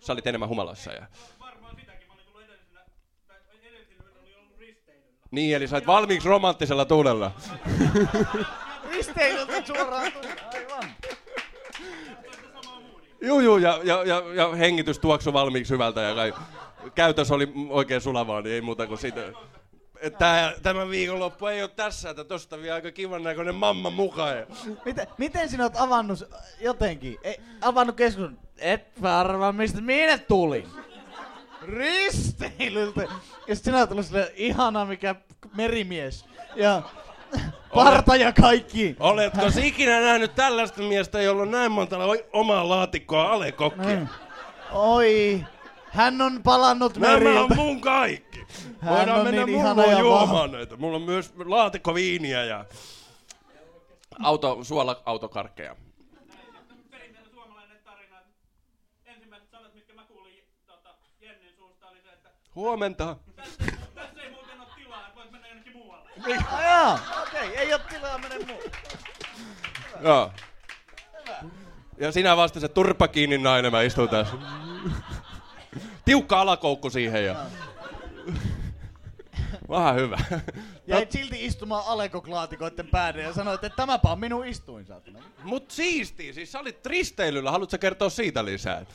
[0.00, 0.92] Sä olit enemmän humalassa.
[0.92, 1.06] Ja...
[1.40, 2.84] Varmaan sitäkin, mä olin tullut edellisellä,
[3.28, 5.18] tai edellisellä yöllä oli ollut risteilyllä.
[5.34, 7.30] Niin, eli sä olit valmiiksi romanttisella tuulella.
[8.92, 10.12] Risteilyltä suoraan
[10.54, 10.90] aivan.
[13.22, 16.34] Juu, juu, ja, ja, ja, ja hengitys tuoksu valmiiksi hyvältä ja kai,
[16.94, 19.32] käytös oli oikein sulavaa, niin ei muuta kuin siitä
[20.18, 24.34] Tää, tämä viikonloppu ei ole tässä, että tosta vie aika kivan näköinen mamma mukaan.
[24.84, 26.18] Miten, miten sinä oot avannut
[26.60, 27.18] jotenkin?
[27.22, 28.38] Ei, avannut keskustelun.
[28.58, 30.68] Et arvaa, mistä minä tulin.
[31.66, 33.02] Risteilyltä.
[33.48, 35.14] Ja sit sinä oot tullut silleen, ihana mikä
[35.56, 36.24] merimies.
[36.56, 36.82] Ja
[37.74, 38.96] parta ja kaikki.
[39.00, 41.96] Oletko ikinä nähnyt tällaista miestä, jolla on näin monta
[42.32, 43.86] omaa laatikkoa alekokkia?
[43.86, 44.08] Niin.
[44.72, 45.44] Oi,
[45.86, 47.54] hän on palannut Nämä on meriltä.
[47.54, 48.44] mun kaikki.
[48.80, 50.76] Hän Voidaan on mennä niin mun ihana luo ja juomaan näitä.
[50.76, 52.64] Mulla on myös laatikko viiniä ja
[54.22, 55.76] auto, suola-autokarkkeja.
[56.90, 58.16] perinteinen suomalainen tarina.
[59.04, 63.16] Ensimmäiset sanat, mitkä mä kuulin tota, Jennin suusta, oli se, että Huomenta.
[63.36, 63.58] tässä,
[63.94, 66.10] tässä ei muuten ole tilaa, voit mennä jonnekin muualle.
[66.52, 68.62] Ajaa, okei, ei oo tilaa mene muu.
[70.02, 70.32] Joo.
[71.98, 74.34] Ja sinä vasta se turpa kiinni nainen, mä istun tässä.
[76.04, 77.46] Tiukka alakoukku siihen ja...
[79.68, 80.18] Vähän hyvä.
[80.86, 85.18] Jäit silti istumaan alekoklaatikoiden päälle ja sanoit, että tämäpä on minun istuin, saatana.
[85.42, 88.86] Mut siistiä, siis sä olit risteilyllä, haluatko kertoa siitä lisää?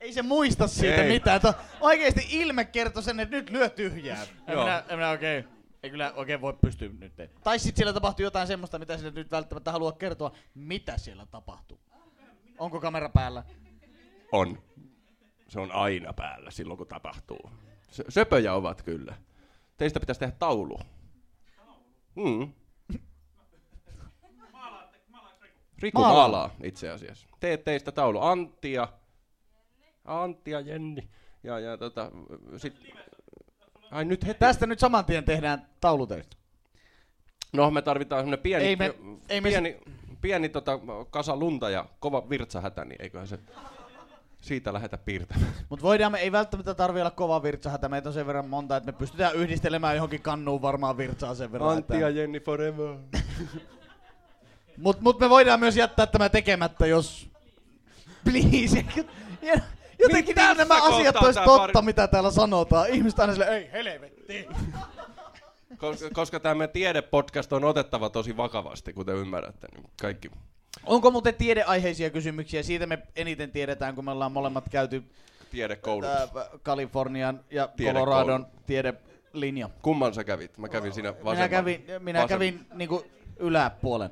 [0.00, 1.08] Ei se muista siitä Ei.
[1.08, 1.40] mitään.
[1.40, 4.22] To, oikeesti ilme kertoi sen, että nyt lyö tyhjää.
[4.22, 4.64] En Joo.
[4.64, 5.48] minä, en minä oikein,
[5.82, 7.12] ei kyllä oikein voi pystyä nyt.
[7.44, 11.80] Tai sit siellä tapahtui jotain semmoista, mitä sinä nyt välttämättä halua kertoa, mitä siellä tapahtuu.
[12.58, 13.44] Onko kamera päällä?
[14.32, 14.62] On.
[15.48, 17.50] Se on aina päällä silloin, kun tapahtuu.
[17.90, 19.14] Sö- Söpöjä ovat kyllä.
[19.76, 20.78] Teistä pitäisi tehdä taulu.
[22.14, 22.52] Mm.
[25.78, 26.00] Riku.
[26.00, 27.28] Maalaa itse asiassa.
[27.40, 28.20] Teet teistä taulu.
[28.20, 28.92] Antti ja...
[30.04, 31.08] Antti ja Jenni.
[31.42, 32.10] Ja, ja tota,
[32.56, 32.74] sit...
[33.90, 34.38] Ai nyt heti.
[34.38, 36.36] Tästä nyt saman tien tehdään tauluteista.
[37.52, 38.94] No me tarvitaan semmonen pieni, Ei me-
[39.28, 39.78] ei me- pieni,
[40.20, 40.78] pieni tota,
[41.10, 43.38] kasa lunta ja kova virtsahätä, niin eiköhän se
[44.40, 45.52] siitä lähetä piirtämään.
[45.68, 48.92] Mutta voidaan, me ei välttämättä tarvi olla kova virtsahätä, meitä on sen verran monta, että
[48.92, 51.70] me pystytään yhdistelemään johonkin kannuun varmaan virtsaa sen verran.
[51.70, 52.10] Antti ja.
[52.10, 52.96] Jenni forever.
[54.76, 57.30] Mut, mut me voidaan myös jättää tämä tekemättä, jos...
[58.24, 58.84] Please.
[60.00, 62.88] Jotenkin Niin, nämä asiat olisi tää totta, pari- mitä täällä sanotaan.
[62.88, 64.48] Ihmiset aina silleen, ei helvetti.
[65.76, 69.66] Koska, koska tämä tiedepodcast on otettava tosi vakavasti, kuten ymmärrätte.
[69.74, 70.30] Niin kaikki.
[70.86, 72.62] Onko muuten tiedeaiheisia kysymyksiä?
[72.62, 75.02] Siitä me eniten tiedetään, kun me ollaan molemmat käyty
[75.50, 76.08] Tiedekoulut.
[76.08, 76.28] ää,
[76.62, 78.10] Kalifornian ja Tiedekoulu.
[78.10, 79.70] Coloradon tiedelinja.
[79.82, 80.58] Kumman sä kävit?
[80.58, 81.34] Mä kävin siinä vasemman.
[81.36, 83.04] Minä kävin, minä vasem- kävin niinku
[83.36, 84.10] yläpuolen.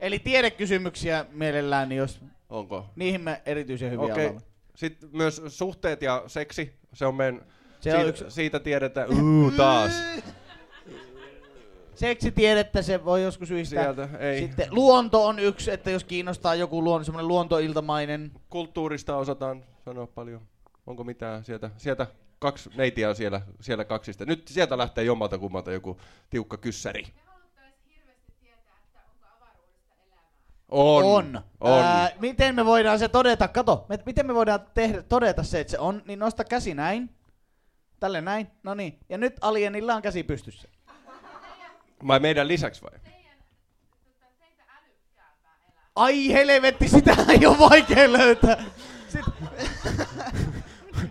[0.00, 2.86] Eli tiedekysymyksiä mielellään, niin jos Onko?
[2.96, 4.26] niihin me erityisen hyviä Okei.
[4.26, 4.40] olemme.
[4.74, 6.72] Sitten myös suhteet ja seksi.
[6.94, 7.40] Se on meidän...
[7.80, 9.22] Se siitä, on yksi- siitä tiedetään.
[9.22, 9.92] Uu, taas.
[11.94, 13.82] Seksitiedettä se voi joskus yhdistää.
[13.82, 14.40] Sieltä, ei.
[14.40, 18.32] Sitten luonto on yksi, että jos kiinnostaa joku luonto, semmoinen luontoiltamainen.
[18.50, 20.40] Kulttuurista osataan sanoa paljon.
[20.86, 21.70] Onko mitään sieltä?
[21.76, 22.06] Sieltä
[22.38, 24.24] kaksi neitiä on siellä, siellä kaksista.
[24.24, 26.00] Nyt sieltä lähtee jommalta kummalta joku
[26.30, 27.04] tiukka kyssäri.
[30.74, 31.04] On.
[31.04, 31.40] On.
[31.60, 31.82] on.
[31.82, 33.48] Ää, miten me voidaan se todeta?
[33.48, 37.10] Kato, me, miten me voidaan tehdä, todeta se, että se on, niin nosta käsi näin.
[38.00, 38.46] Tälle näin.
[38.62, 38.98] No niin.
[39.08, 40.68] Ja nyt alienilla on käsi pystyssä.
[42.06, 42.90] Vai meidän lisäksi vai?
[45.96, 48.56] Ai helvetti, sitä ei ole vaikea löytää.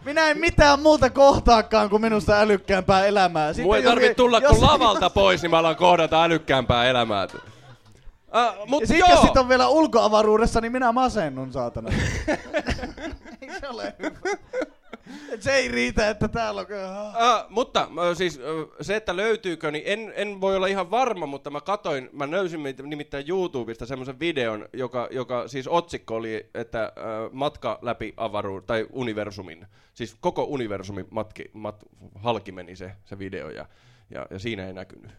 [0.06, 3.54] Minä en mitään muuta kohtaakaan kuin minusta älykkäämpää elämää.
[3.54, 7.28] Sitten Mua ei tarvitse tulla jos- kun lavalta pois, niin mä alan kohdata älykkäämpää elämää.
[8.32, 11.90] Uh, Ja mut sit joo, jos sit on vielä ulkoavaruudessa, niin minä masennun, saatana.
[13.42, 14.38] ei se ole hyvä.
[15.40, 16.68] Se ei riitä, että täällä on...
[16.68, 21.26] Uh, mutta uh, siis uh, se, että löytyykö, niin en, en voi olla ihan varma,
[21.26, 26.50] mutta mä katoin, mä löysin mit- nimittäin YouTubesta semmoisen videon, joka, joka siis otsikko oli,
[26.54, 31.84] että uh, matka läpi avaruuden, tai universumin, siis koko universumin matki, mat,
[32.16, 33.66] halki meni se, se video, ja,
[34.10, 35.12] ja, ja siinä ei näkynyt.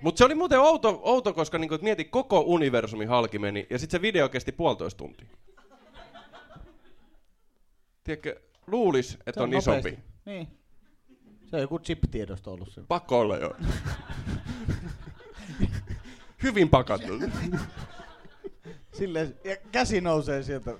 [0.00, 3.78] Mutta se oli muuten outo, outo koska niinku, et mieti, koko universumin halki meni, ja
[3.78, 5.28] sitten se video kesti puolitoista tuntia.
[8.04, 9.88] Tiedätkö, luulis, että on, nopeasti.
[9.88, 9.98] isompi.
[10.24, 10.48] Niin.
[11.46, 12.82] Se on joku chip-tiedosto ollut se.
[12.88, 13.54] Pakko olla joo.
[16.42, 17.12] Hyvin pakattu.
[18.92, 20.74] Silleen, ja käsi nousee sieltä.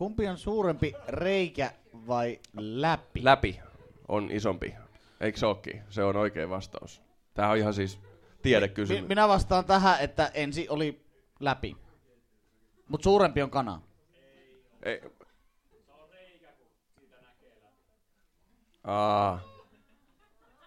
[0.00, 1.72] Kumpi on suurempi, reikä
[2.06, 3.24] vai läpi?
[3.24, 3.60] Läpi
[4.08, 4.74] on isompi.
[5.20, 5.82] Eikö se ookin?
[5.90, 7.02] Se on oikea vastaus.
[7.34, 8.00] Tää on ihan siis
[8.42, 9.02] tiedekysymys.
[9.02, 11.00] Mi- minä vastaan tähän, että ensi oli
[11.40, 11.76] läpi.
[12.88, 13.80] Mut suurempi on kana.
[14.82, 15.02] Ei.
[18.84, 19.40] Aa.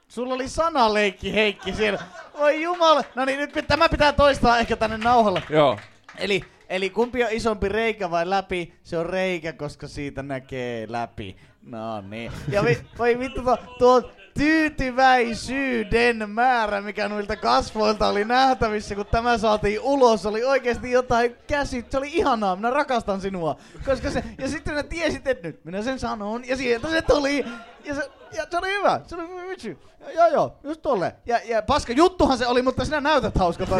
[0.07, 1.99] Sulla oli sanaleikki Heikki siellä.
[2.33, 3.03] Oi jumala.
[3.15, 5.43] No niin, nyt tämä pitää toistaa ehkä tänne nauhalle.
[5.49, 5.79] Joo.
[6.17, 6.41] Eli,
[6.73, 8.73] Eli kumpi on isompi reikä vai läpi?
[8.83, 11.35] Se on reikä, koska siitä näkee läpi.
[11.61, 12.31] No niin.
[12.47, 19.37] Ja vi, voi vittu tuo, tuo tyytyväisyyden määrä, mikä noilta kasvoilta oli nähtävissä, kun tämä
[19.37, 21.91] saatiin ulos, oli oikeasti jotain käsit.
[21.91, 23.57] Se oli ihanaa, minä rakastan sinua.
[23.85, 27.45] Koska se, ja sitten minä tiesit, että nyt minä sen sanon, ja sieltä se tuli.
[27.83, 29.77] Ja se, ja se oli hyvä, se oli vitsi.
[30.15, 31.15] Joo joo, just tolle.
[31.25, 33.65] Ja, ja paska juttuhan se oli, mutta sinä näytät hauska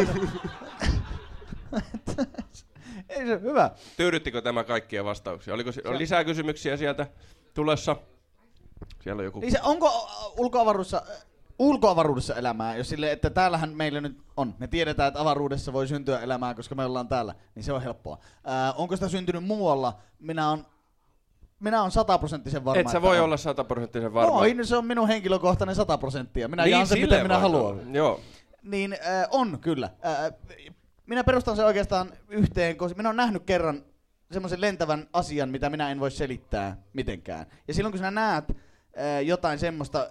[3.08, 3.70] Ei se, hyvä.
[3.96, 5.54] Tyydyttikö tämä kaikkia vastauksia?
[5.54, 7.06] Oliko on lisää kysymyksiä sieltä
[7.54, 7.96] tulessa?
[9.02, 9.40] Siellä on joku...
[9.40, 11.24] Niin se, onko äh, ulkoavaruudessa, äh,
[11.58, 14.54] ulkoavaruudessa elämää, jos sille, että täällähän meillä nyt on.
[14.58, 18.18] Me tiedetään, että avaruudessa voi syntyä elämää, koska me ollaan täällä, niin se on helppoa.
[18.48, 19.98] Äh, onko sitä syntynyt muualla?
[20.18, 20.66] Minä on
[21.60, 22.80] minä on sataprosenttisen varma.
[22.80, 23.24] Et sä voi on.
[23.24, 24.34] olla sataprosenttisen varma.
[24.34, 26.48] Noin, se on minun henkilökohtainen sata prosenttia.
[26.48, 27.94] Minä niin, jaan sen, mitä minä haluan.
[27.94, 28.20] Joo.
[28.62, 29.90] Niin äh, on kyllä.
[30.06, 30.32] Äh,
[31.06, 33.84] minä perustan sen oikeastaan yhteen, koska minä olen nähnyt kerran
[34.32, 37.46] semmoisen lentävän asian, mitä minä en voi selittää mitenkään.
[37.68, 38.56] Ja silloin kun sinä näet äh,
[39.24, 40.10] jotain semmoista,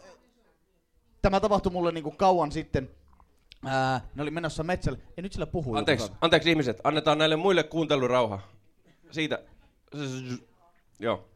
[1.22, 2.90] tämä tapahtui mulle niinku kauan sitten,
[3.68, 5.76] äh, ne oli menossa metsälle, ja nyt sillä puhuu.
[5.76, 6.18] Anteeksi, joku.
[6.22, 8.40] anteeksi ihmiset, annetaan näille muille kuuntelurauha.
[9.12, 9.40] Siitä.
[11.00, 11.30] Joo.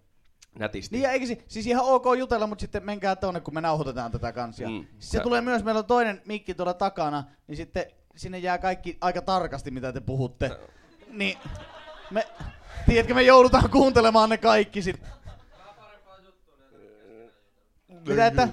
[0.60, 0.96] Nätisti.
[0.96, 4.12] Niin ja eikö si- siis ihan ok jutella, mutta sitten menkää tonne, kun me nauhoitetaan
[4.12, 4.70] tätä kansia.
[4.70, 4.86] Mm.
[5.00, 7.86] Se Sä- tulee myös, meillä on toinen mikki tuolla takana, niin sitten
[8.18, 10.52] sinne jää kaikki aika tarkasti, mitä te puhutte.
[11.10, 11.38] Niin
[12.12, 12.28] me,
[12.86, 15.02] tiedätkö, me joudutaan kuuntelemaan ne kaikki sit.
[18.08, 18.48] Mitä, että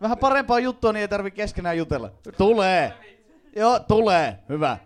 [0.00, 2.10] vähän parempaa juttua, niin ei tarvi keskenään jutella.
[2.36, 2.92] Tulee.
[3.56, 4.38] Joo, tulee.
[4.48, 4.78] Hyvä.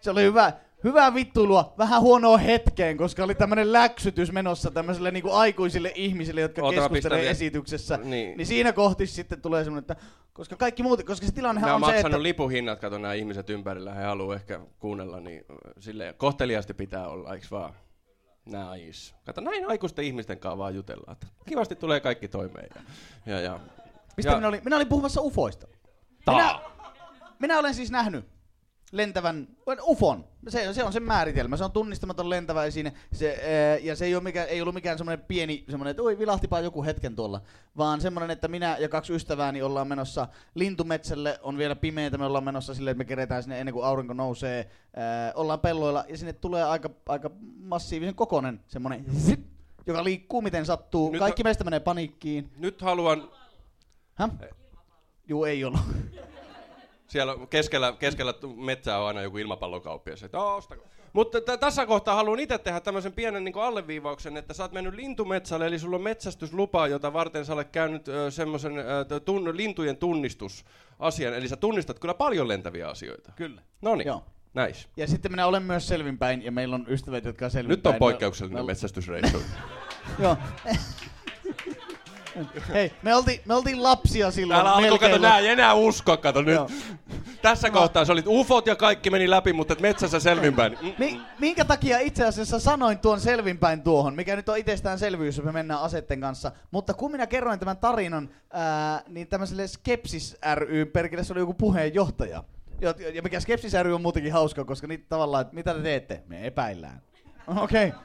[0.00, 0.52] Se oli hyvä.
[0.86, 6.62] Hyvää vittuilua, vähän huonoa hetkeen, koska oli tämmönen läksytys menossa tämmöisille niinku aikuisille ihmisille, jotka
[6.62, 7.96] Oota, mä pistän keskustelee esityksessä.
[7.96, 8.36] Niin.
[8.36, 8.46] Niin.
[8.46, 9.96] siinä kohti sitten tulee semmoinen, että
[10.32, 12.22] koska kaikki muut, koska se tilannehan Nämä on on se, että...
[12.22, 15.44] lipuhinnat, kato nämä ihmiset ympärillä, he haluaa ehkä kuunnella, niin
[15.78, 17.74] silleen kohteliaasti pitää olla, eiks vaan?
[18.44, 19.14] Nice.
[19.24, 21.16] Kato, näin aikuisten ihmisten kanssa vaan jutellaan.
[21.48, 22.68] Kivasti tulee kaikki toimeen.
[23.26, 23.60] Ja, ja, ja.
[24.16, 24.60] Mistä ja, minä olin?
[24.64, 25.66] Minä olin puhumassa ufoista.
[26.26, 26.60] Minä,
[27.38, 28.35] minä olen siis nähnyt
[28.92, 29.48] lentävän
[29.82, 30.24] ufon.
[30.48, 31.56] Se, se on sen määritelmä.
[31.56, 32.92] Se on tunnistamaton lentävä esine.
[33.12, 36.18] Se, ää, ja se ei, ole mikä, ei ollut mikään semmoinen pieni, semmoinen, että oi
[36.18, 37.40] vilahtipa joku hetken tuolla.
[37.76, 41.38] Vaan semmoinen, että minä ja kaksi ystävääni ollaan menossa lintumetsälle.
[41.42, 44.70] On vielä pimeitä, me ollaan menossa silleen, että me keretään sinne ennen kuin aurinko nousee.
[44.96, 49.40] Ää, ollaan pelloilla ja sinne tulee aika, aika massiivisen kokonen semmoinen zip,
[49.86, 51.10] joka liikkuu miten sattuu.
[51.10, 52.50] Nyt Kaikki on- meistä menee paniikkiin.
[52.56, 53.30] Nyt haluan,
[54.14, 54.30] Häh?
[55.28, 55.80] Juu, ei ollut.
[57.08, 60.84] Siellä keskellä, keskellä metsää on aina joku ilmapallokauppias, että "Oo, ostako.
[61.12, 64.94] Mutta t- tässä kohtaa haluan itse tehdä tämmöisen pienen niin alleviivauksen, että sä oot mennyt
[64.94, 68.72] lintumetsälle, eli sulla on metsästyslupa, jota varten sä olet käynyt ö, semmoisen
[69.24, 73.32] tun, lintujen tunnistusasian, eli sä tunnistat kyllä paljon lentäviä asioita.
[73.36, 73.62] Kyllä.
[73.82, 74.24] No niin, Joo.
[74.54, 74.88] näis.
[74.96, 77.78] Ja sitten minä olen myös selvinpäin, ja meillä on ystävät, jotka on selvinpäin.
[77.78, 79.42] Nyt on poikkeuksellinen me- metsästysreissu.
[80.22, 80.36] Joo.
[82.72, 84.56] Hei, me oltiin, me oltiin lapsia silloin.
[84.56, 86.54] Täällä alkoi, kato, nää ei enää usko, kato nyt.
[86.54, 86.70] Joo.
[87.42, 90.78] Tässä kohtaa se olit ufot ja kaikki meni läpi, mutta et metsässä selvinpäin.
[90.98, 95.52] Mi- minkä takia itse asiassa sanoin tuon selvinpäin tuohon, mikä nyt on itsestäänselvyys, jos me
[95.52, 96.52] mennään asetten kanssa.
[96.70, 101.54] Mutta kun minä kerroin tämän tarinan, ää, niin tämmöiselle Skepsis ry, perkele se oli joku
[101.54, 102.44] puheenjohtaja.
[102.80, 106.22] Ja, ja mikä Skepsis ry on muutenkin hauska, koska niitä tavallaan, että mitä te teette?
[106.26, 107.02] Me epäillään.
[107.56, 107.88] Okei.
[107.88, 108.00] Okay.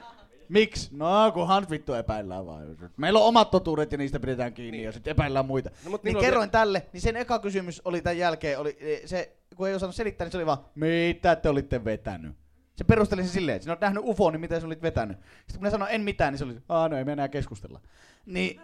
[0.51, 0.89] Miksi?
[0.91, 2.77] No, kunhan vittu epäillään vaan.
[2.97, 4.85] Meillä on omat totuudet ja niistä pidetään kiinni niin.
[4.85, 5.69] ja sitten epäillään muita.
[5.85, 9.35] No, No, niin kerroin tälle, niin sen eka kysymys oli tämän jälkeen, oli eh, se,
[9.55, 12.35] kun ei osannut selittää, niin se oli vaan, mitä te olitte vetänyt?
[12.75, 15.17] Se perusteli sen silleen, että sinä olet nähnyt UFO, niin mitä sä olit vetänyt?
[15.17, 17.79] Sitten kun minä sanoin en mitään, niin se oli, aah no ei me enää keskustella.
[18.25, 18.61] Niin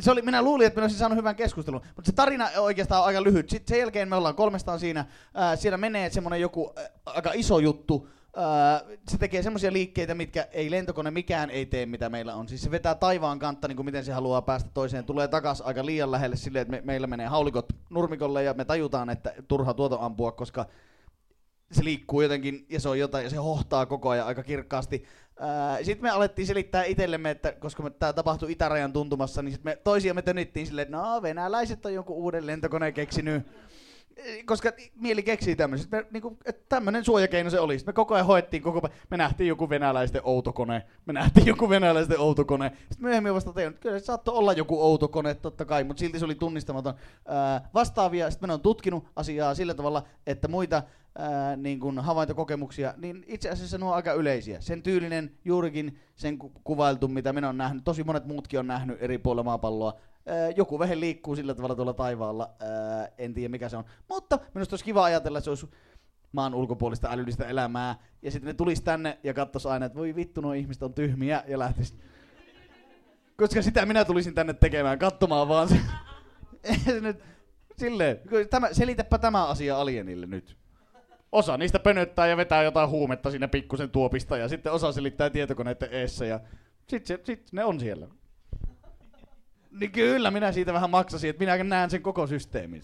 [0.00, 3.06] se oli, minä luulin, että minä olisin saanut hyvän keskustelun, mutta se tarina oikeastaan on
[3.06, 3.50] aika lyhyt.
[3.50, 5.04] Sitten sen jälkeen me ollaan kolmestaan siinä,
[5.34, 10.48] ää, siellä menee semmoinen joku ää, aika iso juttu, ää, se tekee semmoisia liikkeitä, mitkä
[10.52, 12.48] ei lentokone mikään ei tee, mitä meillä on.
[12.48, 15.86] Siis se vetää taivaan kantta, niin kuin miten se haluaa päästä toiseen, tulee takas aika
[15.86, 19.96] liian lähelle silleen, että me, meillä menee haulikot nurmikolle ja me tajutaan, että turha tuota
[20.00, 20.66] ampua, koska
[21.72, 25.04] se liikkuu jotenkin ja se on jotain ja se hohtaa koko ajan aika kirkkaasti.
[25.82, 30.14] Sitten me alettiin selittää itsellemme, että koska tämä tapahtui itärajan tuntumassa, niin sit me toisia
[30.14, 33.46] me tönittiin silleen, että no venäläiset on jonkun uuden lentokoneen keksinyt.
[34.44, 37.78] Koska mieli keksii tämmöiset, me, niinku, että tämmöinen suojakeino se oli.
[37.86, 42.20] Me koko ajan hoettiin koko pa- me nähtiin joku venäläisten outokone, me nähtiin joku venäläisten
[42.20, 42.68] outokone.
[42.68, 46.18] Sitten myöhemmin vasta tajunnut, että kyllä se saattoi olla joku outokone totta kai, mutta silti
[46.18, 46.94] se oli tunnistamaton.
[47.28, 50.82] Ää, vastaavia, sitten me on tutkinut asiaa sillä tavalla, että muita
[51.18, 54.60] ää, niin kuin havaintokokemuksia, niin itse asiassa nuo on aika yleisiä.
[54.60, 59.02] Sen tyylinen juurikin sen ku- kuvailtu, mitä minä olen nähnyt, tosi monet muutkin on nähnyt
[59.02, 60.00] eri puolilla maapalloa.
[60.26, 63.84] Ää, joku vehe liikkuu sillä tavalla tuolla taivaalla, ää, en tiedä mikä se on.
[64.08, 65.70] Mutta minusta olisi kiva ajatella, että se olisi
[66.32, 67.98] maan ulkopuolista älyllistä elämää.
[68.22, 71.44] Ja sitten ne tulisi tänne ja katsois aina, että voi vittu, nuo ihmiset on tyhmiä
[71.46, 71.98] ja lähtis.
[73.36, 75.80] Koska sitä minä tulisin tänne tekemään, katsomaan vaan se.
[77.78, 80.63] silleen, tämä, selitäpä tämä asia alienille nyt.
[81.34, 85.88] Osa niistä pönöttää ja vetää jotain huumetta sinne pikkusen tuopista ja sitten osa selittää tietokoneiden
[85.92, 86.40] eessä ja
[86.86, 88.08] sitten sit ne on siellä.
[89.70, 92.82] Niin kyllä minä siitä vähän maksasin, että minä näen sen koko systeemin.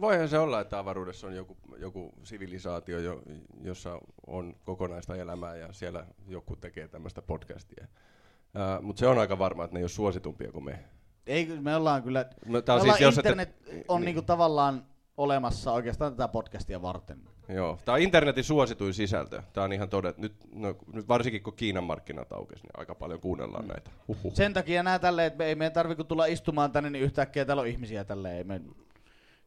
[0.00, 3.22] Voihan se olla, että avaruudessa on joku, joku sivilisaatio, jo,
[3.62, 7.86] jossa on kokonaista elämää ja siellä joku tekee tämmöistä podcastia.
[7.88, 10.84] Uh, Mutta se on aika varma, että ne ei ole suositumpia kuin me.
[11.26, 14.06] Ei, me ollaan kyllä, No, me ollaan jos internet ette- on niin.
[14.06, 17.29] niinku tavallaan olemassa oikeastaan tätä podcastia varten.
[17.54, 19.42] Joo, tämä on internetin suosituin sisältö.
[19.52, 20.22] Tämä on ihan todettu.
[20.22, 23.90] Nyt, no, nyt varsinkin kun Kiinan markkinat aukesi, niin aika paljon kuunnellaan näitä.
[24.08, 24.34] Huhhuh.
[24.34, 27.44] Sen takia nää tälleen, että me ei meidän tarvi kun tulla istumaan tänne, niin yhtäkkiä
[27.44, 28.36] täällä on ihmisiä tälleen.
[28.36, 28.60] Ei me,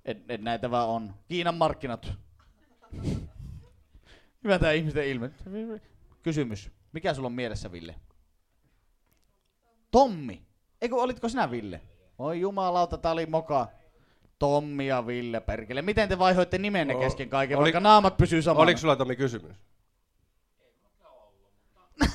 [0.05, 1.13] et, et näitä vaan on.
[1.27, 2.13] Kiinan markkinat.
[4.43, 5.31] Hyvä tää ihmisten ilme.
[6.23, 6.71] Kysymys.
[6.93, 7.95] Mikä sulla on mielessä, Ville?
[9.91, 10.41] Tommi.
[10.81, 11.81] Eikö olitko sinä Ville?
[12.17, 13.67] Oi jumalauta, tää oli moka.
[14.39, 15.81] Tommi ja Ville, perkele.
[15.81, 18.63] Miten te vaihoitte nimenne O- kesken kaiken, oli- vaikka naamat pysyy samana?
[18.63, 19.55] Oliko sulla Tomi kysymys?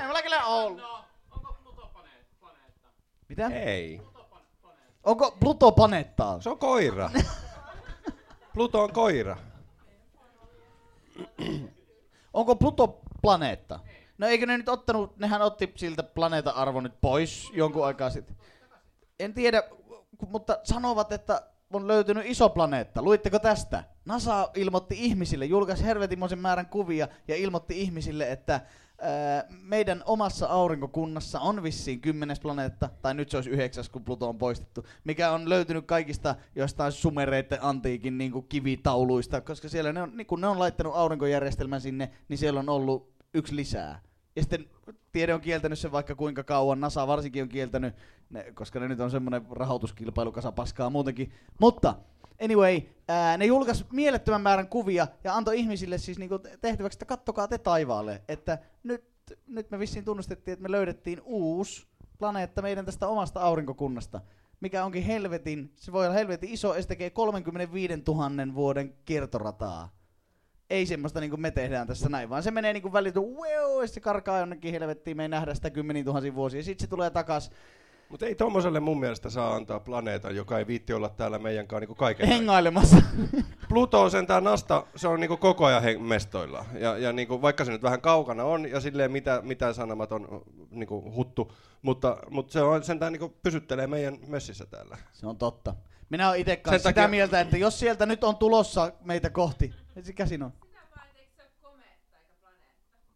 [0.00, 0.78] Ei mulla kyllä ollut.
[0.80, 2.88] No, onko Pluto planeet- planeetta?
[3.28, 3.46] Mitä?
[3.46, 4.00] Ei.
[5.04, 6.40] Onko Pluto planeettaa?
[6.40, 7.10] Se on koira.
[8.54, 9.36] Pluto on koira.
[12.32, 13.80] Onko Pluto planeetta?
[14.18, 18.36] No eikö ne nyt ottanut, nehän otti siltä planeetan arvo nyt pois jonkun aikaa sitten.
[19.20, 19.62] En tiedä,
[20.30, 23.02] mutta sanovat, että on löytynyt iso planeetta.
[23.02, 23.84] Luitteko tästä?
[24.04, 28.60] NASA ilmoitti ihmisille, julkaisi hervetimoisen määrän kuvia ja ilmoitti ihmisille, että
[29.48, 34.38] meidän omassa aurinkokunnassa on vissiin kymmenes planeetta, tai nyt se olisi yhdeksäs, kun Pluto on
[34.38, 40.16] poistettu, mikä on löytynyt kaikista jostain sumereiden antiikin niin kuin kivitauluista, koska siellä ne on,
[40.16, 44.00] niin kun ne on laittanut aurinkojärjestelmän sinne, niin siellä on ollut yksi lisää.
[44.36, 44.66] Ja sitten
[45.14, 47.94] tiede on kieltänyt sen vaikka kuinka kauan, NASA varsinkin on kieltänyt,
[48.30, 51.32] ne, koska ne nyt on semmoinen rahoituskilpailu paskaa muutenkin.
[51.60, 51.94] Mutta
[52.42, 57.48] anyway, ää, ne julkaisi mielettömän määrän kuvia ja antoi ihmisille siis niinku tehtäväksi, että kattokaa
[57.48, 59.04] te taivaalle, että nyt,
[59.46, 61.86] nyt me vissiin tunnustettiin, että me löydettiin uusi
[62.18, 64.20] planeetta meidän tästä omasta aurinkokunnasta,
[64.60, 70.03] mikä onkin helvetin, se voi olla helvetin iso ja se tekee 35 000 vuoden kiertorataa
[70.74, 73.82] ei semmoista niin kuin me tehdään tässä näin, vaan se menee niin kuin välitön, wow,
[73.82, 76.90] ja se karkaa jonnekin helvettiin, me ei nähdä sitä kymmeniä tuhansia vuosia, ja sitten se
[76.90, 77.50] tulee takas
[78.08, 81.80] Mutta ei tommoselle mun mielestä saa antaa planeetan, joka ei viitti olla täällä meidän kanssa
[81.80, 82.96] niinku kaiken hengailemassa.
[83.68, 86.64] Pluto on sentään nasta, se on niinku koko ajan he- mestoilla.
[86.78, 91.12] Ja, ja niinku, vaikka se nyt vähän kaukana on ja silleen mitä, mitä sanomaton niinku,
[91.16, 91.52] huttu,
[91.82, 94.98] mutta, mutta se on sentään niinku, pysyttelee meidän messissä täällä.
[95.12, 95.74] se on totta.
[96.10, 99.74] Minä olen itse kanssa sitä takia- mieltä, että jos sieltä nyt on tulossa meitä kohti,
[100.02, 100.52] se käsin on.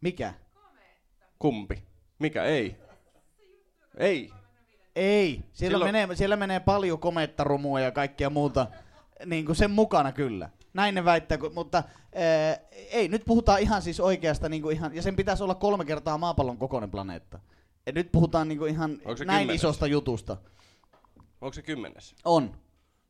[0.01, 0.35] Mikä?
[1.39, 1.83] Kumpi?
[2.19, 2.45] Mikä?
[2.45, 2.77] Ei.
[3.97, 4.31] Ei.
[4.97, 8.67] Ei, siellä, Silloin- menee, siellä menee paljon komettarumua ja kaikkea muuta
[9.27, 10.51] niin kuin sen mukana kyllä.
[10.75, 11.83] Näin ne väittää, mutta
[12.15, 12.59] ää,
[12.91, 16.19] ei, nyt puhutaan ihan siis oikeasta, niin kuin ihan, ja sen pitäisi olla kolme kertaa
[16.19, 17.39] maapallon kokoinen planeetta.
[17.87, 19.55] Et nyt puhutaan niin kuin ihan näin kymmenes?
[19.55, 20.37] isosta jutusta.
[21.41, 22.15] Onko se kymmenes?
[22.25, 22.55] On.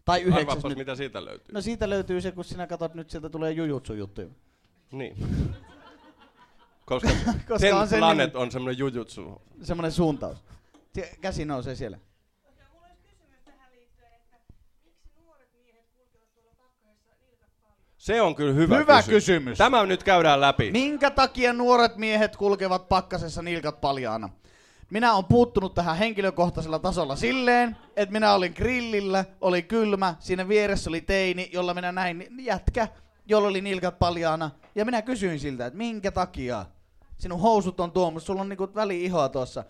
[0.05, 0.79] Tai yhdeksäs Arvaapas, nyt.
[0.79, 1.55] mitä siitä löytyy.
[1.55, 4.29] No siitä löytyy se, kun sinä katsot nyt sieltä tulee jujutsu-juttuja.
[4.93, 5.17] Niin.
[6.89, 7.09] Koska,
[7.49, 8.43] Koska Ten on se Planet nimi.
[8.43, 9.43] on semmoinen jujutsu.
[9.63, 10.39] Semmoinen suuntaus.
[11.21, 11.99] Käsi nousee siellä.
[12.59, 14.37] Ja mulla olisi kysymys tähän liittyen, että
[14.85, 17.97] miksi nuoret miehet kulkevat tuolla pakkasessa nilkat paljon?
[17.99, 19.59] Se on kyllä hyvä, Hyvä kysymys.
[19.59, 20.71] Tämä nyt käydään läpi.
[20.71, 24.29] Minkä takia nuoret miehet kulkevat pakkasessa nilkat paljaana?
[24.91, 30.91] Minä olen puuttunut tähän henkilökohtaisella tasolla silleen, että minä olin grillillä, oli kylmä, siinä vieressä
[30.91, 32.89] oli teini, jolla minä näin jätkä,
[33.27, 34.51] jolla oli nilkat paljaana.
[34.75, 36.67] Ja minä kysyin siltä, että minkä takia
[37.19, 39.65] sinun housut on tuomassa, sulla on niinku väli-ihoa tuossa.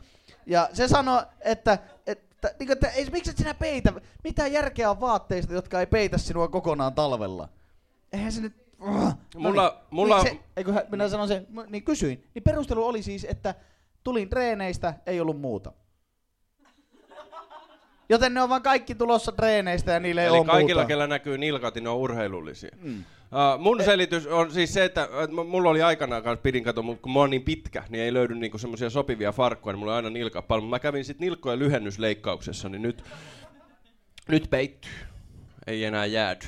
[0.47, 3.93] Ja se sanoi, että, että, niinku, että ei, miksi et sinä peitä,
[4.25, 7.49] mitä järkeä on vaatteista, jotka ei peitä sinua kokonaan talvella?
[8.13, 8.57] Eihän se nyt...
[8.83, 12.25] Uh, Mulla- mulla- Se, eikö, hän- minä sanon sen, niin kysyin.
[12.35, 13.55] Niin perustelu oli siis, että
[14.05, 15.73] tulin treeneistä, ei ollut muuta.
[18.09, 20.89] Joten ne on vaan kaikki tulossa treeneistä ja niille ei Eli ole kaikilla, muuta.
[20.89, 22.71] kellä näkyy nilkat, niin ne on urheilullisia.
[22.81, 23.05] Mm.
[23.33, 27.03] Uh, mun selitys on siis se, että että mulla oli aikanaan kanssa pidin kato, mutta
[27.03, 29.97] kun mä oon niin pitkä, niin ei löydy niinku semmoisia sopivia farkkuja, niin mulla on
[29.97, 30.69] aina nilkat paljon.
[30.69, 33.05] Mä kävin sitten nilkkojen lyhennysleikkauksessa, niin nyt,
[34.29, 34.93] nyt peittyy.
[35.67, 36.47] Ei enää jäädy.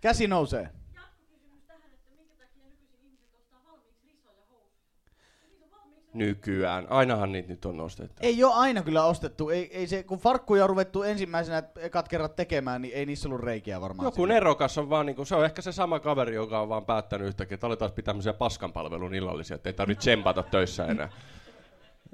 [0.00, 0.68] Käsi nousee.
[0.94, 4.88] Jatkokysymys tähän, että minkä takia nykyisin ihmiset ostaa valmiiksi isoja housuja?
[5.42, 6.86] Ja niitä on valmiiksi nykyään.
[6.90, 8.14] Ainahan niitä nyt on nostettu.
[8.20, 9.50] Ei ole aina kyllä ostettu.
[9.50, 13.40] Ei, ei se, kun farkkuja on ruvettu ensimmäisenä ekat kerrat tekemään, niin ei niissä ollut
[13.40, 14.06] reikiä varmaan.
[14.06, 17.28] Joku nerokas on vaan niinku, se on ehkä se sama kaveri, joka on vaan päättänyt
[17.28, 21.08] yhtäkkiä, että aletaan pitää tämmöisiä paskanpalvelun illallisia, että ei tarvitse tsempata töissä enää.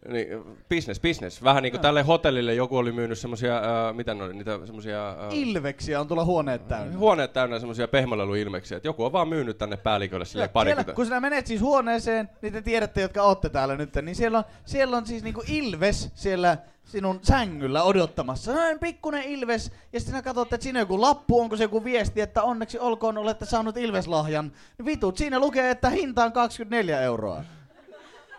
[0.09, 0.28] Niin,
[0.68, 1.44] business, business.
[1.44, 5.09] Vähän niin kuin tälle hotellille joku oli myynyt semmosia, äh, mitä ne oli, niitä semmosia...
[5.11, 6.98] Äh, Ilveksiä on tulla huoneet täynnä.
[6.98, 11.20] huoneet täynnä semmosia pehmoleluilmeksiä, että joku on vaan myynyt tänne päällikölle sille siellä, kun sinä
[11.20, 15.07] menet siis huoneeseen, niin te tiedätte, jotka olette täällä nyt, niin siellä on, siellä on
[15.07, 18.44] siis niinku ilves siellä sinun sängyllä odottamassa.
[18.44, 21.84] Sellainen pikkunen ilves, ja sitten sinä katsot, että siinä on joku lappu, onko se joku
[21.84, 24.52] viesti, että onneksi olkoon olette saanut ilveslahjan.
[24.78, 27.44] Niin vitut, siinä lukee, että hinta on 24 euroa.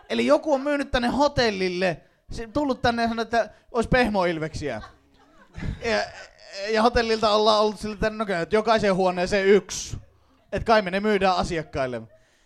[0.08, 2.00] Eli joku on myynyt tänne hotellille,
[2.30, 4.82] se tullut tänne ja sanonut, että olisi pehmoilveksiä.
[5.84, 5.98] Ja,
[6.72, 9.96] ja hotellilta ollaan ollut sillä, että, no, että jokaiseen huoneeseen yksi.
[10.52, 12.02] Että kai me ne myydään asiakkaille.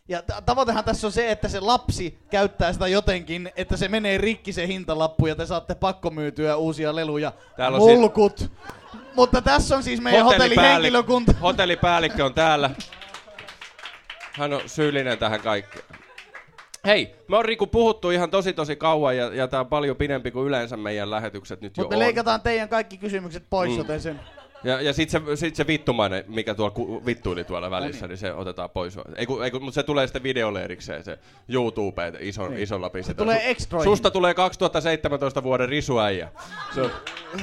[0.08, 4.18] Ja t- tavoitehan tässä on se, että se lapsi käyttää sitä jotenkin, että se menee
[4.18, 7.32] rikki se hintalappu ja te saatte pakkomyytyä uusia leluja.
[7.56, 8.52] Täällä on si- Mulkut.
[9.14, 11.32] Mutta tässä on siis meidän hotellihenkilökunta.
[11.42, 12.70] Hotellipäällikkö on täällä.
[14.32, 15.84] Hän on syyllinen tähän kaikkeen.
[16.86, 20.30] Hei, me on Riku puhuttu ihan tosi tosi kauan ja, ja tää on paljon pidempi
[20.30, 22.06] kuin yleensä meidän lähetykset nyt jo Mutta me on.
[22.06, 23.78] leikataan teidän kaikki kysymykset pois, Mm.
[23.78, 24.20] joten sen...
[24.64, 28.18] Ja, ja sit se, sit se vittumainen, mikä tuolla ku, vittuili tuolla välissä, No niin.
[28.18, 28.96] se otetaan pois.
[29.16, 31.18] Ei, kun, ei, kun, mutta se tulee sitten videolle erikseen, se
[31.48, 32.62] YouTube iso, niin.
[32.62, 33.18] isolla pistetä.
[33.18, 33.84] tulee extroihin.
[33.90, 36.28] Susta tulee 2017 vuoden risuäijä.
[36.74, 36.90] Se on,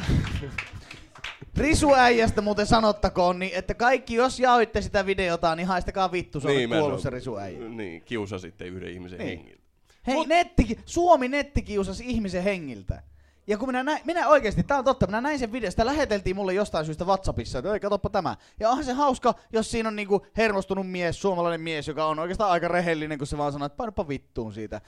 [1.58, 6.56] Risuäijästä muuten sanottakoon, niin että kaikki, jos jaoitte sitä videota, niin haistakaa vittu, se on
[6.56, 7.60] Niin, kuollut en se oo- risuäijä.
[7.70, 9.38] Niin, kiusa sitten yhden ihmisen niin.
[9.38, 9.62] hengiltä.
[10.08, 13.04] Hei, Mut- netti, Suomi netti kiusasi ihmisen hengiltä.
[13.48, 16.36] Ja kun minä näin, minä oikeasti, tää on totta, minä näin sen video, sitä läheteltiin
[16.36, 18.36] mulle jostain syystä Whatsappissa, että ei katoppa tämä.
[18.60, 22.52] Ja onhan se hauska, jos siinä on niinku hermostunut mies, suomalainen mies, joka on oikeastaan
[22.52, 24.82] aika rehellinen, kun se vaan sanoo, että painapa vittuun siitä.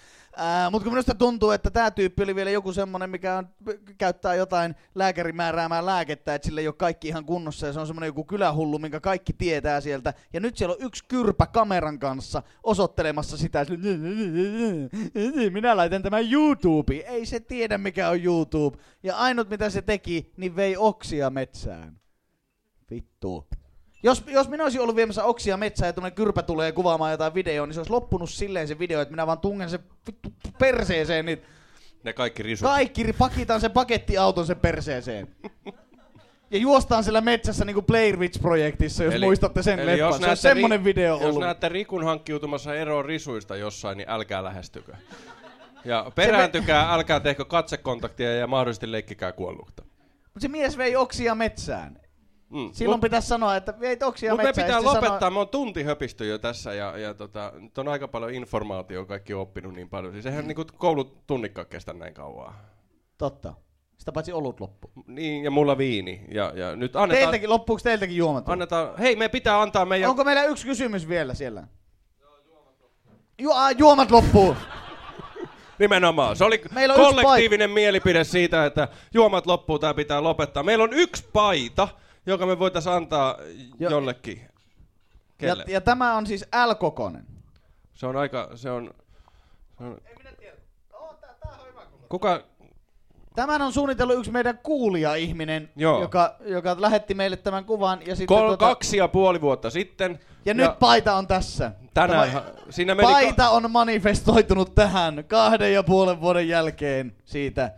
[0.71, 3.49] Mutta kun minusta tuntuu, että tämä tyyppi oli vielä joku semmonen, mikä on,
[3.97, 7.87] käyttää jotain lääkärin määräämää lääkettä, että sillä ei ole kaikki ihan kunnossa ja se on
[7.87, 10.13] semmonen joku kylähullu, minkä kaikki tietää sieltä.
[10.33, 13.73] Ja nyt siellä on yksi kyrpä kameran kanssa osoittelemassa sitä, että
[15.51, 17.05] minä laitan tämän YouTubeen.
[17.05, 18.48] Ei se tiedä mikä on YouTube.
[19.03, 21.99] Ja ainut mitä se teki, niin vei oksia metsään.
[22.91, 23.47] Vittu.
[24.03, 27.65] Jos, jos minä olisin ollut viemässä oksia metsään ja tuommoinen kyrpä tulee kuvaamaan jotain videoa,
[27.67, 31.41] niin se olisi loppunut silleen se video, että minä vaan tungen sen vittu perseeseen, niin
[32.03, 32.67] Ne kaikki risut.
[32.69, 35.27] kaikki pakitaan sen pakettiauton sen perseeseen.
[36.51, 40.19] Ja juostaan siellä metsässä niinku Blair Witch-projektissa, jos muistatte sen leffan.
[40.21, 41.41] Se on semmonen Ri- video Jos ollut.
[41.41, 44.93] näette Rikun hankkiutumassa eroon risuista jossain, niin älkää lähestykö.
[45.85, 49.83] Ja perääntykää, älkää tehkö katsekontaktia ja mahdollisesti leikkikää kuollutta.
[50.33, 51.99] Mut se mies vei oksia metsään.
[52.49, 52.69] Mm.
[52.73, 54.65] Silloin Mut- pitäisi sanoa, että veit oksia Mutta me metsään.
[54.65, 57.77] pitää ja sitten lopettaa, sanoo- me on tunti höpisty jo tässä ja, ja tota, nyt
[57.77, 60.13] on aika paljon informaatiota kaikki oppinut niin paljon.
[60.13, 62.53] Siis eihän niinku koulut tunnikkaan kestä näin kauan.
[63.17, 63.53] Totta.
[63.97, 64.91] Sitä paitsi olut loppu.
[65.07, 66.21] Niin, ja mulla viini.
[66.31, 68.49] Ja, ja nyt annetaan, Teiltäkin, loppuuko teiltäkin juomat?
[68.49, 70.09] annetaan, hei me pitää antaa meidän...
[70.09, 71.67] Onko meillä yksi kysymys vielä siellä?
[73.37, 74.55] Ju- a, juomat loppuu.
[75.79, 76.35] Nimenomaan.
[76.35, 80.63] Se oli Meillä on yksi kollektiivinen mielipide siitä, että juomat loppuu, tämä pitää lopettaa.
[80.63, 81.87] Meillä on yksi paita,
[82.25, 83.37] joka me voitaisiin antaa
[83.79, 84.41] Jo- jollekin.
[84.41, 84.47] Ja,
[85.37, 85.63] Kelle?
[85.67, 87.25] ja tämä on siis L-kokonen.
[87.93, 88.93] Se on aika, se on...
[89.77, 89.97] Se on
[92.09, 92.43] kuka,
[93.35, 96.01] Tämän on suunnitellut yksi meidän kuulija-ihminen, Joo.
[96.01, 97.99] joka, joka lähetti meille tämän kuvan.
[98.05, 100.19] Ja, sitten kol, tota, kaksi ja puoli vuotta sitten.
[100.45, 101.71] Ja nyt paita on tässä.
[101.93, 103.11] tänään, Tämä siinä meni...
[103.11, 107.71] paita on manifestoitunut tähän kahden ja puolen vuoden jälkeen siitä.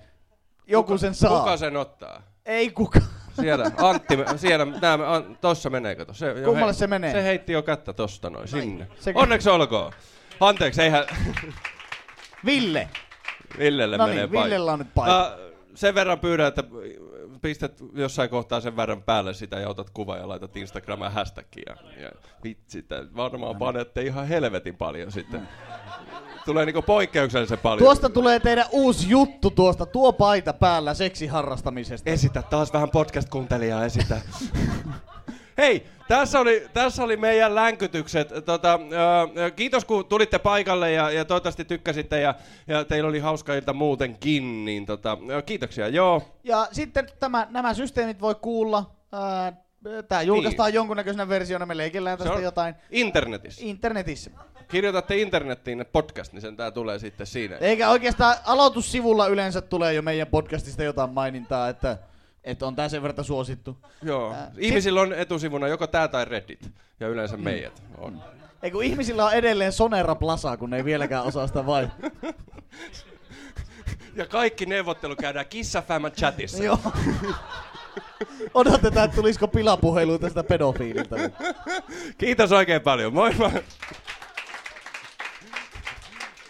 [0.68, 1.39] Joku sen saa.
[1.39, 2.22] Kuka sen ottaa?
[2.45, 2.99] Ei kuka.
[3.41, 6.14] Siellä, Antti, siellä, nää, an, tossa menee, kato.
[6.14, 7.12] Se, jo Kummalle se menee?
[7.12, 8.88] Se heitti jo kättä tosta noin, sinne.
[8.99, 9.91] Se- Onneksi olkoon.
[10.39, 11.05] Anteeksi, eihän
[12.45, 12.88] Ville.
[13.57, 14.43] Villelle No menee paita.
[14.43, 15.20] Villellä on nyt paita.
[15.22, 15.34] Ah,
[15.76, 16.64] sen verran pyydän, että
[17.42, 21.76] pistät jossain kohtaa sen verran päälle sitä ja otat kuva ja laitat Instagramaan hashtagia.
[22.02, 22.12] Ja
[22.44, 22.86] vitsi,
[23.16, 25.48] varmaan panette ihan helvetin paljon sitten.
[26.46, 27.86] Tulee niinku poikkeuksellisen paljon.
[27.86, 32.10] Tuosta tulee teidän uusi juttu tuosta, tuo paita päällä seksiharrastamisesta.
[32.10, 34.22] Esitä taas vähän podcast-kuuntelijaa, esitä.
[35.62, 38.30] Hei, tässä oli, tässä oli meidän länkytykset.
[38.45, 38.80] Tota,
[39.38, 42.36] ö, kiitos kun tulitte paikalle ja, ja toivottavasti tykkäsitte ja,
[42.68, 44.66] ja teillä oli hauska ilta muutenkin.
[44.66, 46.39] Niin tota, ö, kiitoksia, joo.
[46.43, 48.91] Ja sitten tämä, nämä systeemit voi kuulla.
[49.12, 49.53] Ää,
[50.07, 50.76] Tää julkaistaan niin.
[50.76, 53.62] jonkunnäköisenä versiona, me leikellään tästä jotain internetissä.
[53.66, 54.32] internetissä.
[54.68, 57.57] Kirjoitatte internettiin että podcast, niin sen tää tulee sitten siinä.
[57.57, 61.97] Eikä oikeastaan aloitussivulla yleensä tulee jo meidän podcastista jotain mainintaa, että,
[62.44, 63.78] että on tää sen verran suosittu.
[64.04, 64.34] Joo.
[64.34, 66.72] Ää, Ihmisillä on etusivuna joko tää tai Reddit.
[67.00, 67.44] Ja yleensä mm.
[67.44, 68.24] meidät on.
[68.64, 71.88] Ei kun ihmisillä on edelleen Sonera Plaza, kun ne ei vieläkään osaa sitä vai.
[74.16, 76.64] ja kaikki neuvottelu käydään kissafämmän chatissa.
[76.64, 76.80] Joo.
[78.54, 81.16] Odotetaan, että tulisiko pilapuheluita tästä pedofiililta.
[82.18, 83.14] Kiitos oikein paljon.
[83.14, 83.52] Moi moi.